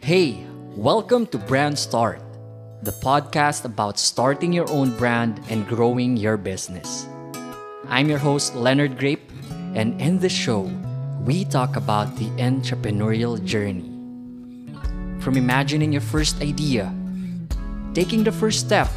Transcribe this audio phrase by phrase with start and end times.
[0.00, 2.22] Hey, welcome to Brand Start,
[2.82, 7.06] the podcast about starting your own brand and growing your business.
[7.88, 9.30] I'm your host, Leonard Grape,
[9.74, 10.70] and in this show,
[11.24, 13.92] we talk about the entrepreneurial journey.
[15.20, 16.94] From imagining your first idea,
[17.94, 18.88] taking the first step,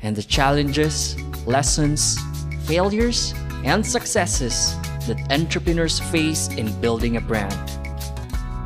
[0.00, 1.16] and the challenges,
[1.46, 2.18] lessons,
[2.64, 4.74] failures, and successes
[5.06, 7.83] that entrepreneurs face in building a brand.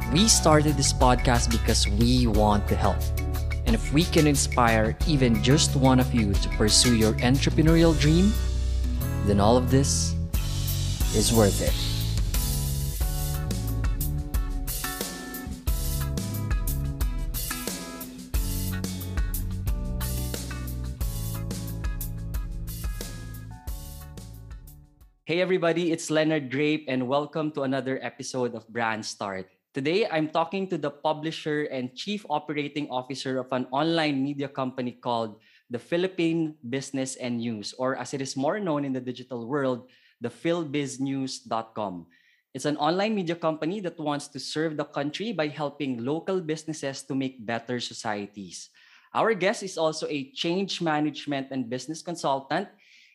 [0.08, 2.96] We started this podcast because we want to help.
[3.66, 8.32] And if we can inspire even just one of you to pursue your entrepreneurial dream,
[9.26, 10.16] then all of this
[11.12, 11.76] is worth it.
[25.26, 29.52] Hey everybody, it's Leonard Grape and welcome to another episode of Brand Start.
[29.74, 34.96] Today, I'm talking to the publisher and chief operating officer of an online media company
[34.96, 35.36] called
[35.68, 39.88] the Philippine Business and News, or as it is more known in the digital world,
[40.20, 42.06] the philbiznews.com.
[42.54, 47.02] It's an online media company that wants to serve the country by helping local businesses
[47.04, 48.70] to make better societies.
[49.12, 52.68] Our guest is also a change management and business consultant,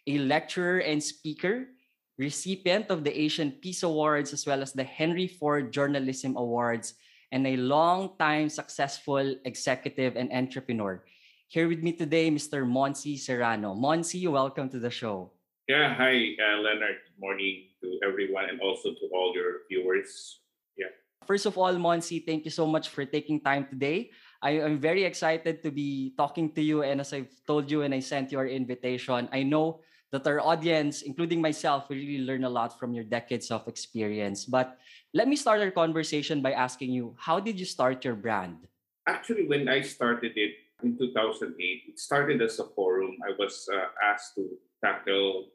[0.05, 1.73] a lecturer and speaker,
[2.17, 6.93] recipient of the Asian Peace Awards as well as the Henry Ford Journalism Awards,
[7.31, 11.01] and a long-time successful executive and entrepreneur.
[11.47, 12.61] Here with me today, Mr.
[12.61, 13.73] Monsi Serrano.
[13.73, 15.33] Monsi, welcome to the show.
[15.67, 17.01] Yeah, hi, uh, Leonard.
[17.01, 20.41] Good morning to everyone and also to all your viewers.
[20.77, 20.93] Yeah.
[21.25, 24.11] First of all, Monsi, thank you so much for taking time today.
[24.41, 26.83] I, am very excited to be talking to you.
[26.83, 29.81] And as I've told you when I sent your invitation, I know
[30.13, 34.45] that our audience, including myself, we really learn a lot from your decades of experience.
[34.45, 34.77] But
[35.11, 38.69] let me start our conversation by asking you, how did you start your brand?
[39.09, 40.53] Actually, when I started it
[40.85, 43.17] in 2008, it started as a forum.
[43.25, 44.53] I was uh, asked to
[44.85, 45.49] tackle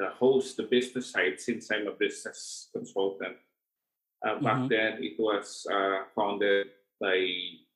[0.00, 3.36] the host, the business side, since I'm a business consultant.
[4.24, 4.72] Uh, back mm-hmm.
[4.72, 7.20] then, it was uh, founded by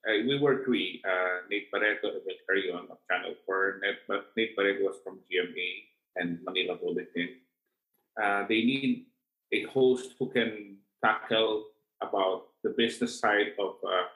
[0.09, 4.57] uh, we were three, uh, Nate Barreto, Emil Carion of Channel 4, Nate, but Nate
[4.57, 5.69] Barreto was from GMA,
[6.19, 7.41] and Manila Bulletin.
[8.21, 9.07] Uh, they need
[9.53, 11.65] a host who can tackle
[12.03, 14.07] about the business side of uh,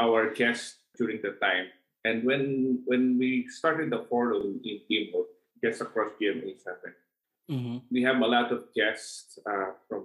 [0.00, 1.66] our guests during the time.
[2.04, 5.26] And when when we started the forum in Timog,
[5.60, 6.94] guests across GMA 7,
[7.50, 7.78] mm-hmm.
[7.90, 10.04] we have a lot of guests uh, from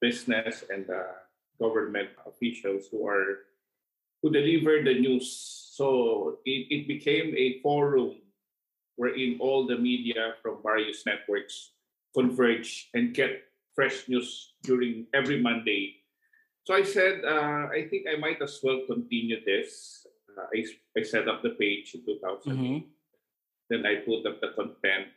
[0.00, 1.16] business and uh,
[1.58, 3.48] government officials who are
[4.20, 5.28] who deliver the news.
[5.72, 8.16] So it, it became a forum
[8.96, 11.72] wherein all the media from various networks
[12.14, 13.42] converge and get
[13.74, 15.96] fresh news during every Monday.
[16.64, 20.06] So I said, uh, I think I might as well continue this.
[20.30, 20.64] Uh, I,
[20.96, 22.54] I set up the page in 2008.
[22.54, 22.86] Mm-hmm.
[23.68, 25.08] Then I put up the content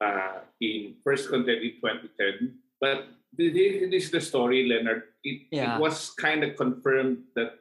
[0.00, 2.58] uh, in first content in 2010.
[2.80, 5.02] But this is the story, Leonard.
[5.22, 5.76] It, yeah.
[5.76, 7.60] it was kind of confirmed that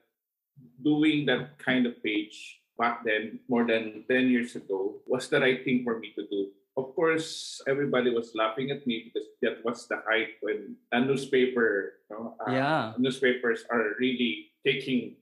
[0.83, 5.63] doing that kind of page back then, more than 10 years ago, was the right
[5.65, 6.49] thing for me to do.
[6.77, 11.97] Of course, everybody was laughing at me because that was the height when a newspaper,
[12.09, 12.93] you know, uh, yeah.
[12.97, 15.17] newspapers are really taking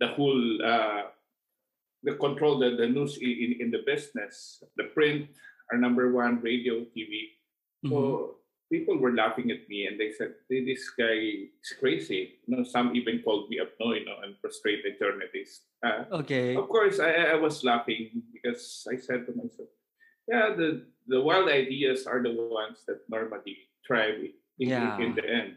[0.00, 1.08] the whole, uh,
[2.02, 5.28] the control, the, the news in, in the business, the print,
[5.72, 7.40] our number one, radio, TV.
[7.84, 8.36] Mm-hmm.
[8.72, 11.18] People were laughing at me and they said, this guy
[11.60, 12.40] is crazy.
[12.46, 15.68] You know, some even called me Abno, you know, and frustrated journalist.
[15.84, 16.56] Uh, okay.
[16.56, 19.68] Of course, I, I was laughing because I said to myself,
[20.26, 24.96] yeah, the, the wild ideas are the ones that normally thrive in, yeah.
[24.98, 25.52] in the end.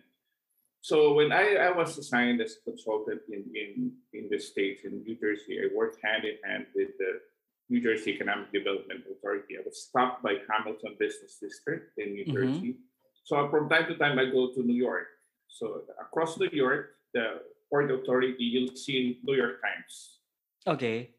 [0.82, 5.04] So when I, I was assigned as a consultant in, in, in the States, in
[5.04, 7.22] New Jersey, I worked hand in hand with the
[7.70, 9.56] New Jersey Economic Development Authority.
[9.58, 12.34] I was stopped by Hamilton Business District in New mm-hmm.
[12.34, 12.76] Jersey
[13.26, 15.08] so from time to time, I go to New York.
[15.50, 17.42] So across New York, the
[17.72, 20.20] Port Authority, you'll see New York Times.
[20.68, 21.10] Okay.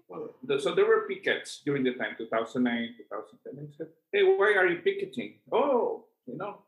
[0.58, 3.58] So there were pickets during the time, 2009, 2010.
[3.58, 5.34] I said, hey, why are you picketing?
[5.50, 6.62] Oh, you know,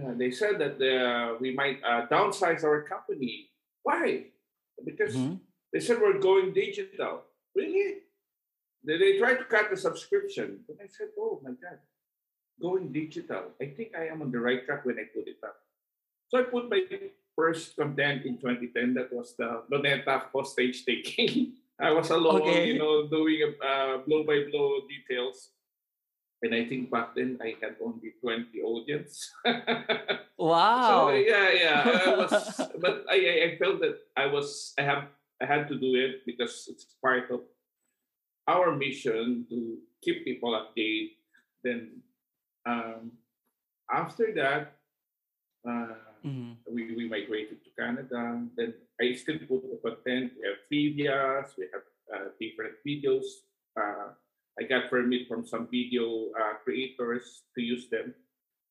[0.00, 3.50] uh, they said that uh, we might uh, downsize our company.
[3.82, 4.24] Why?
[4.86, 5.34] Because mm-hmm.
[5.72, 7.24] they said we're going digital.
[7.54, 8.08] Really?
[8.84, 10.60] They, they tried to cut the subscription.
[10.68, 11.78] And I said, oh my God
[12.60, 13.52] going digital.
[13.60, 15.56] I think I am on the right track when I put it up.
[16.28, 16.82] So I put my
[17.36, 18.94] first content in 2010.
[18.94, 21.52] That was the Luneta hostage taking.
[21.78, 22.72] I was alone, okay.
[22.72, 25.52] you know, doing uh, blow by blow details.
[26.42, 29.30] and I think back then I had only 20 audience.
[30.38, 31.08] wow.
[31.08, 32.00] So yeah, yeah.
[32.06, 32.32] I was,
[32.80, 35.04] but I, I, I felt that I was I have
[35.40, 37.40] I had to do it because it's part of
[38.48, 41.12] our mission to keep people updated.
[41.62, 42.00] Then
[42.66, 43.12] um,
[43.90, 44.76] after that,
[45.68, 46.56] uh, Mhm.
[46.66, 48.42] we, we migrated to Canada.
[48.56, 50.32] Then I still put the content.
[50.34, 53.26] We have trivias, we have uh, different videos.
[53.78, 54.10] Uh,
[54.58, 58.14] I got permit from some video uh, creators to use them.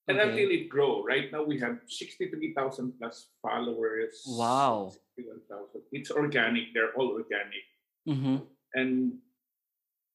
[0.07, 0.29] And Okay.
[0.29, 1.03] until it grow.
[1.03, 4.21] Right now we have 63,000 plus followers.
[4.27, 4.91] Wow.
[5.15, 5.81] 61,000.
[5.91, 6.73] It's organic.
[6.73, 7.63] They're all organic.
[8.07, 8.45] Mhm.
[8.73, 9.19] And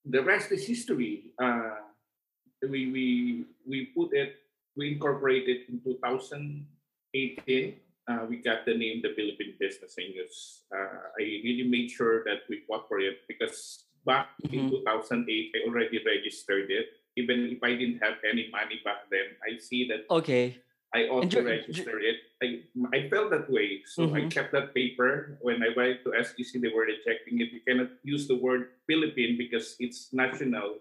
[0.04, 1.32] the rest is history.
[1.38, 1.76] Uh,
[2.68, 4.36] we, we, we put it,
[4.76, 7.76] we incorporated in 2018.
[8.08, 10.62] Uh, we got the name the Philippine Business and News.
[10.74, 14.70] Uh, I really made sure that we fought for it because back in Mhm.
[14.82, 16.86] 2008, I already registered it.
[17.16, 20.56] Even if I didn't have any money back then, I see that Okay.
[20.94, 22.18] I ought And to ju- register it.
[22.42, 23.82] I, I felt that way.
[23.86, 24.30] So I Mhm.
[24.30, 25.38] kept that paper.
[25.40, 27.52] When I went to SEC, they were rejecting it.
[27.54, 30.80] You cannot use the word Philippine because it's national,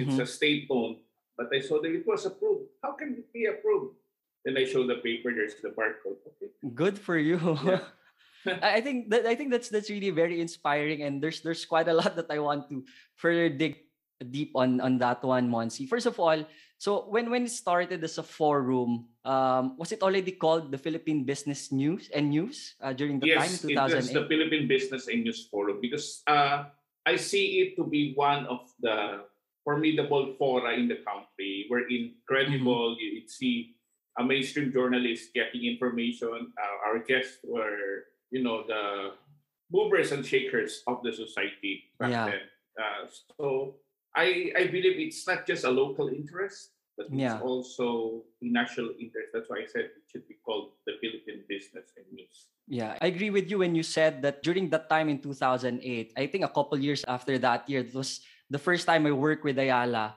[0.00, 0.22] it's Mhm.
[0.22, 0.98] a state owned.
[1.36, 2.68] But I saw that it was approved.
[2.82, 3.96] How can it be approved?
[4.44, 6.18] Then I showed the paper, there's the barcode.
[6.34, 6.50] Okay.
[6.74, 7.38] Good for you.
[7.64, 7.84] Yeah.
[8.62, 11.94] I think that I think that's that's really very inspiring, and there's there's quite a
[12.00, 12.82] lot that I want to
[13.14, 13.86] further dig
[14.18, 15.86] deep on on that one, Monsi.
[15.86, 16.42] First of all,
[16.74, 21.22] so when when it started as a forum, um, was it already called the Philippine
[21.22, 24.18] Business News and News uh, during the time in yes, it was 2008?
[24.18, 26.66] the Philippine Business and News Forum because uh,
[27.06, 29.22] I see it to be one of the
[29.64, 31.66] formidable fora in the country.
[31.70, 32.96] We're incredible.
[32.98, 33.74] You you'd see
[34.18, 36.52] a mainstream journalist getting information.
[36.58, 39.14] Uh, our guests were, you know, the
[39.72, 42.26] movers and shakers of the society back Yeah.
[42.28, 42.44] then.
[42.76, 43.02] Uh,
[43.38, 43.76] so
[44.14, 47.40] I I believe it's not just a local interest, but it's Yeah.
[47.40, 49.32] also a national interest.
[49.32, 52.52] That's why I said it should be called the Philippine Business and News.
[52.68, 56.26] Yeah, I agree with you when you said that during that time in 2008, I
[56.28, 58.20] think a couple years after that year, it was
[58.52, 60.12] the first time I worked with Ayala.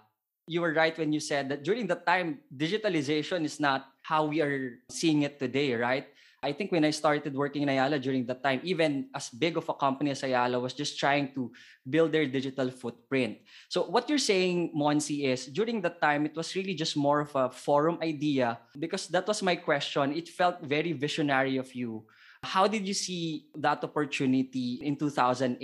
[0.46, 4.44] You were right when you said that during that time, digitalization is not how we
[4.44, 6.06] are seeing it today, right?
[6.44, 9.66] I think when I started working in Ayala during that time, even as big of
[9.66, 11.50] a company as Ayala was just trying to
[11.90, 13.40] build their digital footprint.
[13.72, 17.34] So what you're saying, Monsi, is during that time, it was really just more of
[17.34, 20.14] a forum idea because that was my question.
[20.14, 22.06] It felt very visionary of you.
[22.44, 25.58] How did you see that opportunity in 2008?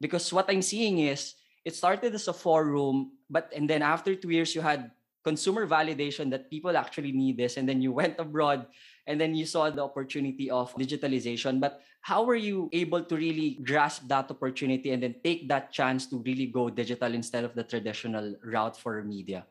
[0.00, 1.36] Because what I'm seeing is
[1.66, 4.94] it started as a forum, but and then after two years you had
[5.26, 8.70] consumer validation that people actually need this, and then you went abroad
[9.10, 11.58] and then you saw the opportunity of digitalization.
[11.58, 16.06] But how were you able to really grasp that opportunity and then take that chance
[16.14, 19.46] to really go digital instead of the traditional route for media?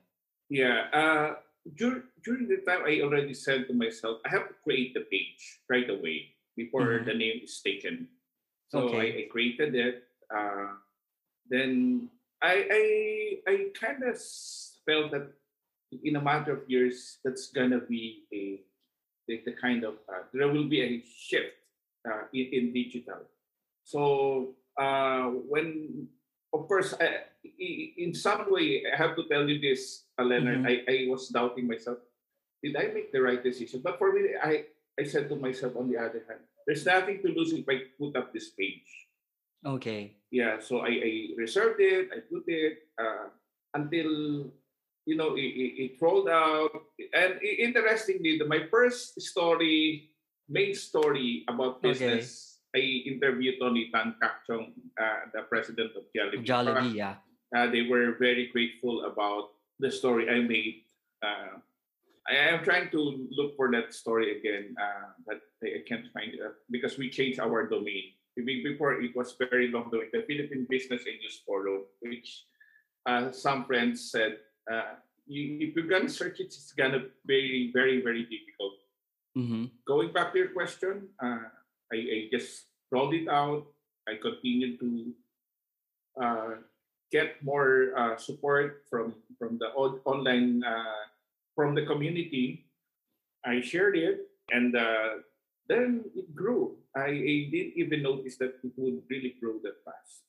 [0.48, 0.88] Yeah.
[0.92, 1.30] Uh,
[1.76, 5.40] dur- during the time, I already said to myself, I have to create the page
[5.72, 7.06] right away before Mhm.
[7.08, 8.08] the name is taken.
[8.72, 9.00] So Okay.
[9.00, 10.04] I, I created it.
[10.32, 10.80] Uh,
[11.50, 12.10] then
[12.42, 12.68] I
[13.48, 14.18] I, I kind of
[14.86, 15.32] felt that
[16.04, 18.62] in a matter of years, that's gonna be a
[19.28, 21.56] the, the kind of uh, there will be a shift
[22.08, 23.22] uh, in, in digital.
[23.84, 26.08] So uh, when
[26.54, 27.28] of course, I,
[27.60, 30.64] in some way, I have to tell you this, Leonard.
[30.64, 30.68] Mhm.
[30.68, 31.98] I, I was doubting myself.
[32.64, 33.82] Did I make the right decision?
[33.84, 34.64] But for me, I,
[34.98, 38.16] I said to myself, on the other hand, there's nothing to lose if I put
[38.16, 39.05] up this page.
[39.66, 40.16] Okay.
[40.32, 43.34] Yeah, so I, I reserved it, I put it uh,
[43.74, 44.52] until,
[45.06, 46.70] you know, it, it, it rolled out.
[47.14, 50.12] And i- interestingly, the, my first story,
[50.50, 51.90] main story about Okay.
[51.90, 56.46] business, I interviewed Tony Tan Caktiong, uh, the president of Jollibee.
[56.46, 57.16] Jollibee, yeah.
[57.56, 60.84] uh, they were very grateful about the story I made.
[61.24, 61.58] Uh,
[62.28, 66.34] I am trying to look for that story again, uh, but I I can't find
[66.34, 68.12] it uh, because we changed our domain.
[68.36, 72.44] Be- Before it was very long domain, the Philippine Business and News Forum, which
[73.06, 74.40] uh, some friends said,
[74.72, 78.76] uh, you, if you're gonna search it, it's gonna be very, very difficult.
[79.36, 81.48] hmm Going back to your question, uh,
[81.94, 83.66] I, I just rolled it out.
[84.08, 85.14] I continued to
[86.22, 86.52] uh,
[87.12, 91.04] get more uh, support from from the on- online uh,
[91.56, 92.66] from the community.
[93.46, 95.22] I shared it, and uh,
[95.68, 96.78] then it grew.
[96.96, 100.24] I, I didn't even notice that it would really grow that fast.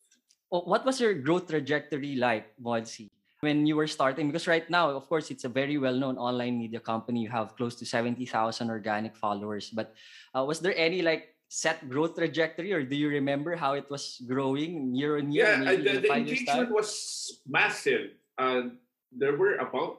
[0.50, 4.28] Oh, what was your growth trajectory like, Monsi, when you were starting?
[4.28, 7.20] Because right now, of course, it's a very well-known online media company.
[7.20, 9.70] You have close to 70,000 organic followers.
[9.70, 9.94] But
[10.34, 14.22] uh, was there any like set growth trajectory or do you remember how it was
[14.26, 15.58] growing year on year?
[15.62, 18.10] Yeah, the, the engagement was massive.
[18.38, 18.74] Uh,
[19.12, 19.98] there were about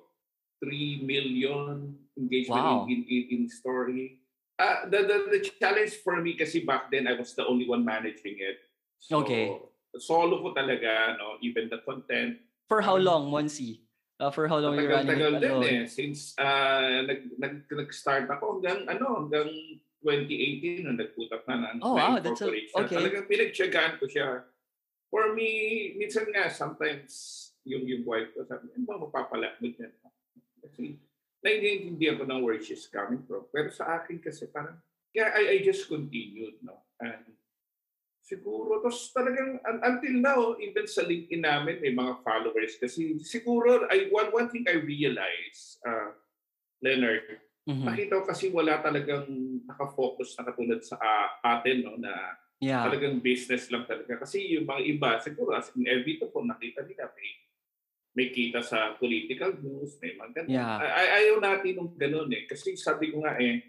[0.63, 2.87] 3 million engagement Wow.
[2.89, 4.19] in, in, in story.
[4.57, 7.85] Uh, the, the, the challenge for me kasi back then, I was the only one
[7.85, 8.57] managing it.
[8.97, 9.53] So, Okay.
[9.97, 11.37] Solo ko talaga, no?
[11.41, 12.37] even the content.
[12.69, 13.81] For how Um, long, Monsi?
[14.19, 15.65] Uh, for how long you're running Matagal-tagal it din alone?
[15.65, 15.85] eh.
[15.85, 19.49] Since uh, nag, nag, nag-start ako hanggang, ano, hanggang
[20.01, 22.97] 2018 nung nag-put up na ng Oh, wow, that's a- okay.
[22.97, 24.41] Talagang pinagtyagaan ko siya.
[25.09, 25.49] For me,
[25.97, 27.13] minsan nga, sometimes
[27.63, 29.93] yung yung wife ko sabi, ano ba mapapalakmit yan?
[30.61, 30.97] Kasi
[31.47, 33.47] naiintindihan ko ng where she's coming from.
[33.47, 34.75] Pero sa akin kasi parang,
[35.15, 36.83] kaya I, I just continued, no?
[36.99, 37.23] And
[38.19, 42.75] siguro, tapos talagang un- until now, even sa LinkedIn namin, may mga followers.
[42.75, 46.11] Kasi siguro, I, one, one thing I realized, uh,
[46.83, 47.83] Leonard, Mhm.
[47.83, 49.27] nakita ko kasi wala talagang
[49.67, 51.27] nakafocus na katulad sa uh,
[51.59, 52.11] atin, no, na
[52.57, 52.81] Yeah.
[52.89, 54.17] talagang business lang talaga.
[54.17, 57.29] Kasi yung mga iba, siguro as in inevitable, nakita nila may,
[58.17, 60.49] may kita sa political news, may mga ganun.
[60.49, 60.81] Yeah.
[60.81, 62.49] Ay- ay- ayaw natin ng ganun eh.
[62.49, 63.61] Kasi sabi ko nga eh,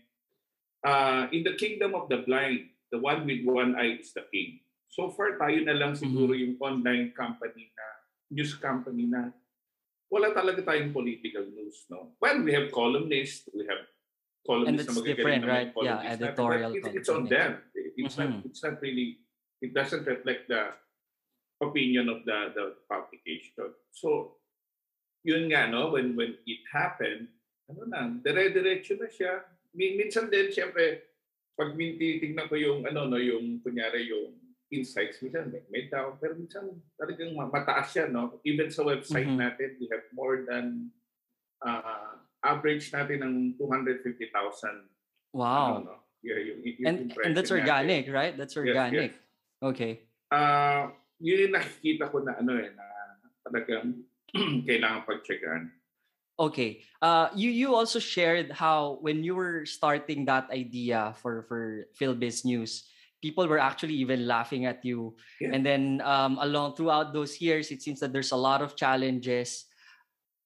[0.83, 4.65] uh, in the kingdom of the blind, the one with one eye is the king.
[4.89, 6.57] So far, tayo na lang siguro Mm-hmm.
[6.57, 7.87] yung online company na,
[8.33, 9.37] news company na
[10.09, 12.17] wala talaga tayong political news, no?
[12.17, 15.69] Well, we have columnists, we have And columnists it's na magagaling different, right?
[15.69, 17.51] Yeah, columnists natin, editorial it's, it's on them.
[18.01, 18.41] It's not Mhm.
[18.49, 19.09] it's not really
[19.61, 20.73] it doesn't reflect the
[21.61, 23.69] opinion of the the publication.
[23.93, 24.38] So
[25.29, 27.29] yun nga no when when it happened
[27.69, 29.45] ano na dire-diretso na siya
[29.77, 31.05] Min- minsan din syempre
[31.53, 34.33] pag titignan ko yung ano no yung kunyari yung
[34.73, 36.65] insights minsan may, may down pero minsan
[36.97, 39.37] talagang ma- mataas siya no even sa website Mhm.
[39.37, 40.89] natin we have more than
[41.61, 44.89] uh, average natin ng 250,000
[45.35, 45.85] Wow.
[45.85, 45.97] ano, no?
[46.25, 47.63] Yeah, yung, yung and and that's natin.
[47.63, 48.35] organic, right?
[48.35, 49.11] That's Yes, organic.
[49.13, 49.23] yes.
[49.61, 49.93] Okay.
[50.31, 52.87] Ah, yun yung nakikita ko na ano eh, na
[53.43, 54.03] talagang
[54.69, 55.73] kailangan pag-checkan.
[56.39, 56.87] Okay.
[57.03, 62.47] Uh, you you also shared how when you were starting that idea for for Philbiz
[62.47, 62.87] News,
[63.19, 65.19] people were actually even laughing at you.
[65.43, 65.51] Yeah.
[65.51, 69.67] And then um, along throughout those years, it seems that there's a lot of challenges.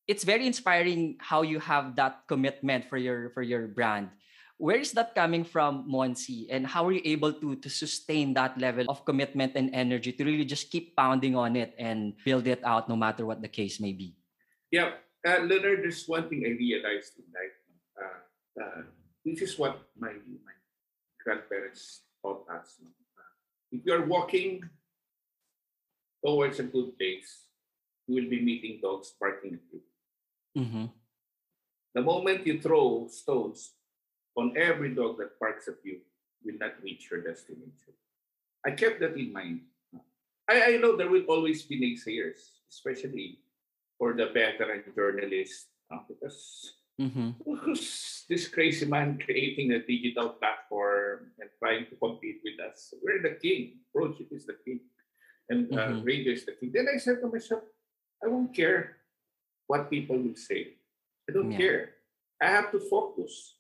[0.09, 4.09] It's very inspiring how you have that commitment for your for your brand.
[4.59, 6.47] Where is that coming from, Monsi?
[6.51, 10.23] And how are you able to to sustain that level of commitment and energy to
[10.23, 13.81] really just keep pounding on it and build it out, no matter what the case
[13.81, 14.15] may be?
[14.71, 17.59] Yeah, uh, Leonard, there's one thing I realized in life.
[17.99, 18.21] Uh,
[18.63, 18.83] uh,
[19.25, 20.57] this is what my, my
[21.23, 22.79] grandparents taught us.
[22.83, 23.33] Uh,
[23.71, 24.63] if you are walking
[26.25, 27.47] towards a good place,
[28.07, 29.81] you will be meeting dogs barking at you.
[30.59, 30.87] Mm-hmm.
[31.95, 33.75] The moment you throw stones
[34.37, 35.99] on every dog that barks at you,
[36.45, 37.95] will not reach your destination.
[38.67, 39.61] I kept that in mind.
[40.49, 43.39] I, I know there will always be naysayers, especially
[43.99, 47.31] for the veteran journalists, uh, because Mm-hmm.
[47.65, 52.93] who's this crazy man creating a digital platform and trying to compete with us?
[53.03, 53.81] We're the king.
[53.97, 54.81] Project is the king,
[55.49, 56.05] and uh, Mhm.
[56.05, 56.71] radio is the king.
[56.71, 57.65] Then I said to myself,
[58.23, 58.99] I won't care
[59.67, 60.77] what people will say.
[61.27, 61.59] I don't Yeah.
[61.59, 61.83] care.
[62.45, 63.57] I have to focus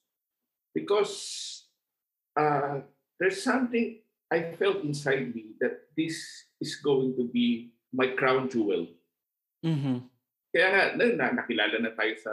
[0.74, 1.64] because
[2.36, 2.80] uh,
[3.20, 4.00] there's something
[4.32, 6.16] I felt inside me that this
[6.60, 8.88] is going to be my crown jewel.
[9.60, 10.08] Mm-hmm.
[10.52, 12.32] Kaya nga, na, na, nakilala na tayo sa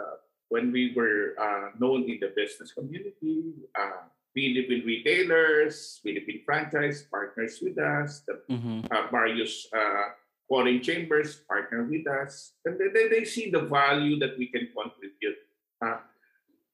[0.49, 7.59] when we were uh, known in the business community, uh, Philippine retailers, Philippine franchise partners
[7.61, 8.89] with us, the Mm-hmm.
[8.89, 10.15] uh, various uh,
[10.49, 15.37] foreign chambers partner with us, and they, they see the value that we can contribute.
[15.77, 16.01] Uh,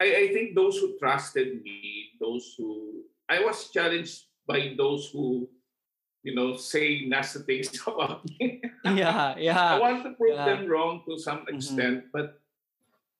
[0.01, 5.47] I, I think those who trusted me, those who I was challenged by those who,
[6.23, 8.61] you know, say nasty things about me.
[8.83, 9.75] Yeah, yeah.
[9.75, 10.45] I want to prove yeah.
[10.45, 11.55] them wrong to some Mhm.
[11.55, 12.41] extent, but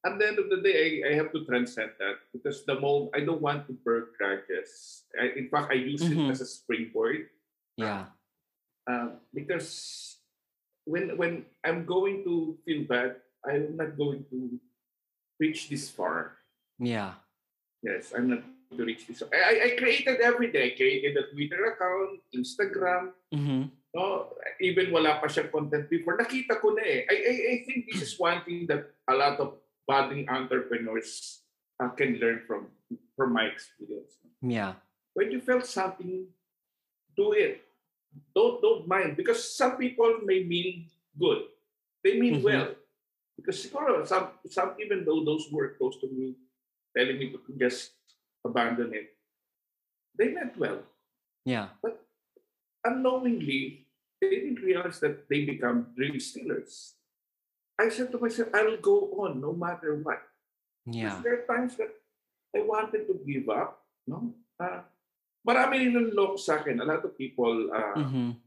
[0.05, 3.15] at the end of the day, I, I have to transcend that because the moment
[3.15, 5.03] I don't want to burn grudges.
[5.17, 6.29] I, in fact, I use Mhm.
[6.29, 7.29] it as a springboard
[7.77, 8.12] Yeah.
[8.86, 10.20] uh, because
[10.86, 14.60] when when I'm going to feel bad, I'm not going to
[15.41, 16.38] reach this far.
[16.79, 17.13] Yeah.
[17.84, 18.44] Yes, I'm not
[18.75, 19.22] to reach this.
[19.32, 20.74] I, I- created every day.
[20.74, 23.13] I created a Twitter account, Instagram.
[23.34, 23.63] Mm-hmm.
[23.96, 26.20] No, even wala pa siyang content before.
[26.20, 27.08] Nakita ko na eh.
[27.08, 29.55] I, I, I think this is one thing that a lot of
[29.88, 31.39] budding entrepreneurs
[31.79, 32.67] uh, can learn from
[33.15, 34.20] from my experience.
[34.44, 34.75] Yeah.
[35.15, 36.27] when you felt something,
[37.15, 37.63] do it.
[38.36, 41.48] Don't don't mind because some people may mean good.
[42.03, 42.44] They mean Mhm.
[42.44, 42.67] well.
[43.39, 46.36] Because siguro some some even though those who were close to me
[46.96, 47.94] telling me to just
[48.44, 49.14] abandon it,
[50.18, 50.80] they meant well.
[51.46, 51.75] Yeah.
[51.84, 52.02] But
[52.86, 53.88] Unknowingly,
[54.22, 56.94] they didn't realize that they become dream stealers.
[57.82, 60.22] I said to myself, I'll go on no matter what.
[60.86, 61.20] Yeah.
[61.24, 61.90] There are times that
[62.56, 63.82] I wanted to give up.
[64.06, 64.38] No?
[64.62, 64.86] Uh,
[65.42, 66.78] marami ninunlok sa akin.
[66.80, 68.38] A lot of people uh, Mm-hmm.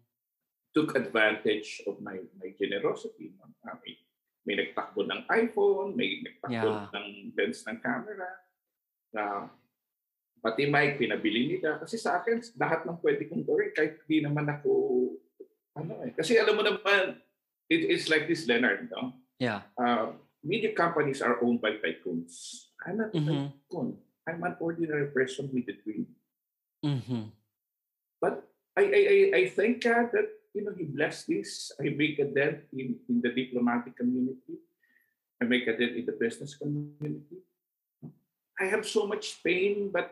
[0.71, 3.35] took advantage of my my generosity.
[3.43, 3.51] No?
[3.67, 3.99] Uh, may,
[4.49, 6.89] may nagtakbo ng iPhone, may nagtakbo Yeah.
[6.97, 8.29] ng lens ng camera.
[9.13, 9.45] Uh,
[10.41, 11.77] pati mic, pinabili nila.
[11.77, 14.73] Kasi sa akin, lahat ng pwede kong gawin kahit di naman ako
[15.77, 16.17] ano eh.
[16.17, 17.21] Kasi alam mo naman,
[17.69, 19.13] it, it's like this, Leonard, no?
[19.37, 19.69] Yeah.
[19.77, 22.65] uh, media companies are owned by tycoons.
[22.83, 23.53] I'm not a Mhm.
[23.53, 24.01] tycoon.
[24.25, 26.09] I'm an ordinary person with a dream.
[26.85, 27.33] Mm-hmm.
[28.21, 30.29] But I, I, I, I thank God that
[30.59, 31.71] you know He blessed this.
[31.79, 34.59] I make a dent in, in the diplomatic community.
[35.39, 37.47] I make a dent in the business community.
[38.59, 40.11] I have so much pain, but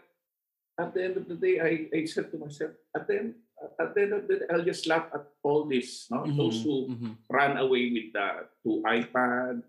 [0.78, 3.34] at the end of the day, I, I said to myself, at the end,
[3.80, 6.06] at the end of the day, I'll just laugh at all this.
[6.14, 6.22] No?
[6.30, 7.12] Those who Mm-hmm.
[7.26, 9.66] run away with the two iPad,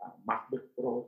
[0.00, 1.04] uh, MacBook Pro.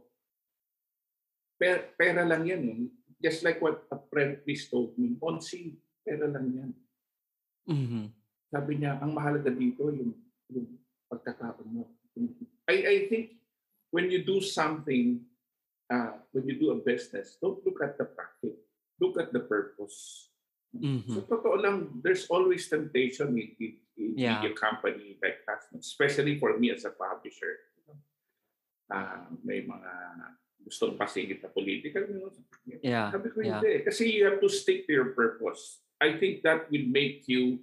[1.57, 2.63] Per, pera lang yan.
[2.69, 2.81] Eh.
[3.17, 5.73] Just like what a friend please told me, Ponzi,
[6.05, 6.71] pera lang yan.
[7.65, 8.05] Mm-hmm.
[8.51, 10.15] Sabi niya, ang mahalaga dito yung,
[10.53, 10.69] yung
[11.11, 11.91] pagkatao mo.
[12.67, 13.37] I, I think
[13.91, 15.23] when you do something,
[15.91, 18.57] uh, when you do a business, don't look at the profit.
[18.99, 20.31] Look at the purpose.
[20.73, 21.13] Mm-hmm.
[21.13, 24.41] So totoo lang, there's always temptation in, in, in Yeah.
[24.41, 27.65] media company like us, especially for me as a publisher.
[28.93, 29.93] Ah, may mga
[30.63, 32.37] gustong pasingit na political news.
[32.83, 33.11] Yeah.
[33.11, 33.61] Sabi ko yeah.
[33.61, 33.83] hindi.
[33.83, 35.81] Kasi you have to stick to your purpose.
[36.01, 37.61] I think that will make you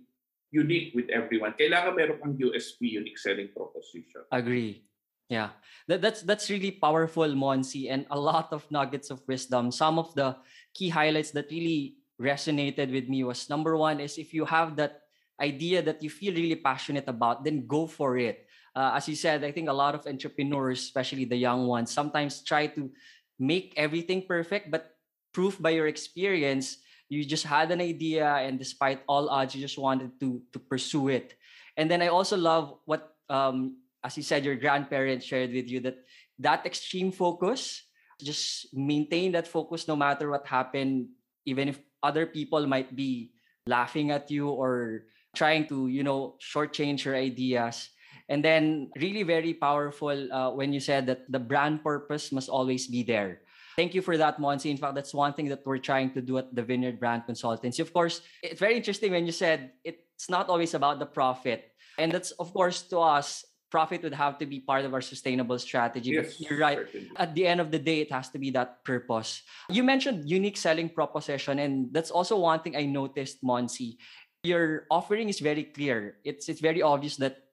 [0.54, 1.58] unique with everyone.
[1.58, 4.22] Kailangan meron kang USP, unique selling proposition.
[4.30, 4.86] Agree.
[5.28, 5.58] Yeah.
[5.90, 9.74] That, that's that's really powerful, Monsi, and a lot of nuggets of wisdom.
[9.74, 10.38] Some of the
[10.78, 15.10] key highlights that really resonated with me was number one is if you have that
[15.42, 18.46] idea that you feel really passionate about, then go for it.
[18.78, 22.46] Uh, as you said, I think a lot of entrepreneurs, especially the young ones, sometimes
[22.46, 22.94] try to
[23.40, 24.94] make everything perfect, but
[25.34, 26.78] proof by your experience,
[27.14, 31.10] you just had an idea, and despite all odds, you just wanted to to pursue
[31.10, 31.38] it.
[31.78, 35.80] And then I also love what um, as you said, your grandparents shared with you
[35.82, 36.04] that
[36.40, 37.88] that extreme focus,
[38.22, 41.08] just maintain that focus no matter what happened,
[41.46, 43.32] even if other people might be
[43.66, 47.90] laughing at you or trying to, you know, shortchange your ideas.
[48.30, 52.88] And then, really very powerful uh, when you said that the brand purpose must always
[52.88, 53.43] be there.
[53.76, 54.70] Thank you for that, Monsi.
[54.70, 57.80] In fact, that's one thing that we're trying to do at the Vineyard Brand Consultancy.
[57.80, 61.72] Of course, it's very interesting when you said it's not always about the profit.
[61.98, 65.58] And that's, of course, to us, profit would have to be part of our sustainable
[65.58, 66.12] strategy.
[66.14, 66.78] Yes, you're right.
[66.78, 67.10] certainly.
[67.18, 69.42] At the end of the day, it has to be that purpose.
[69.70, 73.98] You mentioned unique selling proposition, and that's also one thing I noticed, Monsi.
[74.46, 76.22] Your offering is very clear.
[76.22, 77.50] It's it's very obvious that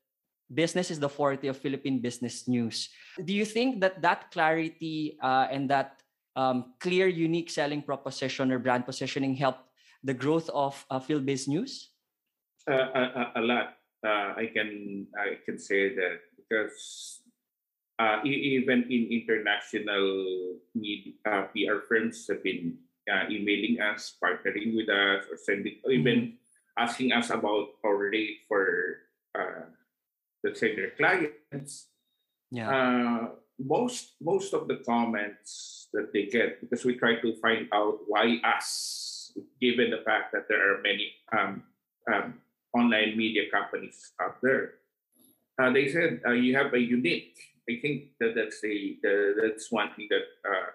[0.53, 2.91] business is the forte of Philippine business news.
[3.17, 6.00] Do you think that that clarity uh, and that
[6.37, 9.65] um, clear, unique selling proposition or brand positioning helped
[10.03, 11.91] the growth of uh, PhilBiz News?
[12.69, 13.75] Uh, a, a- a lot.
[14.01, 17.21] Uh, I can I can say that because
[18.01, 22.79] uh, even in international media, uh, PR firms have been
[23.13, 26.39] uh, emailing us, partnering with us, or sending, or even
[26.79, 29.05] asking us about our rate for
[29.37, 29.69] uh,
[30.45, 31.89] let's say their clients.
[32.51, 33.29] Yeah.
[33.61, 38.41] Most most of the comments that they get because we try to find out why
[38.45, 41.63] us, given the fact that there are many um,
[42.13, 42.41] um,
[42.73, 44.81] online media companies out there.
[45.61, 47.37] Uh, they said uh, you have a unique.
[47.69, 50.73] I think that that's a the, that's one thing that uh,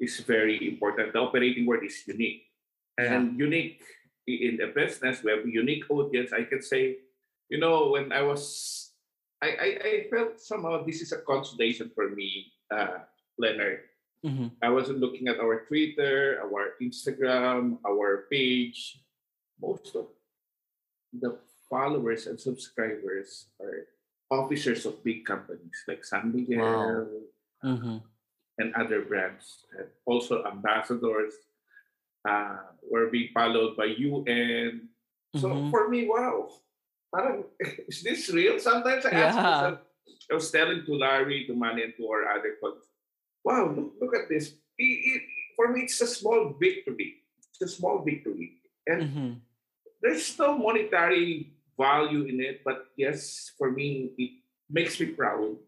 [0.00, 1.12] is very important.
[1.12, 2.50] The operating word is unique,
[2.98, 3.80] and unique
[4.26, 5.22] in the business.
[5.22, 6.32] We have a unique audience.
[6.32, 6.98] I can say,
[7.48, 8.89] you know, when I was,
[9.42, 13.04] I I, I felt somehow this is a consolation for me, uh,
[13.38, 13.88] Leonard.
[14.24, 14.52] Mhm.
[14.60, 19.00] I was looking at our Twitter, our Instagram, our page.
[19.60, 20.08] Most of
[21.12, 23.88] the followers and subscribers are
[24.30, 27.08] officers of big companies like San Miguel
[27.64, 28.02] Mhm.
[28.60, 31.34] and other brands, and also ambassadors.
[32.28, 34.92] Uh, were being followed by UN.
[35.40, 35.70] So Mhm.
[35.72, 36.52] for me, wow,
[37.14, 37.44] parang,
[37.88, 38.58] is this real?
[38.58, 39.42] Sometimes I ask Yeah.
[39.42, 39.78] myself,
[40.30, 42.86] I was telling to Larry, to Manny, and to our other colleagues,
[43.44, 44.54] wow, look, look at this.
[44.80, 47.20] I- I- for me, it's a small victory.
[47.50, 48.62] It's a small victory.
[48.86, 49.30] And Mhm.
[50.00, 54.30] there's no monetary value in it, but yes, for me, it
[54.70, 55.58] makes me proud.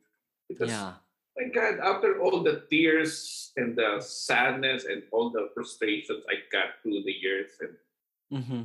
[0.48, 0.96] Because, Yeah.
[1.36, 6.80] my God, after all the tears and the sadness and all the frustrations I got
[6.82, 7.76] through the years, and
[8.32, 8.62] Mhm.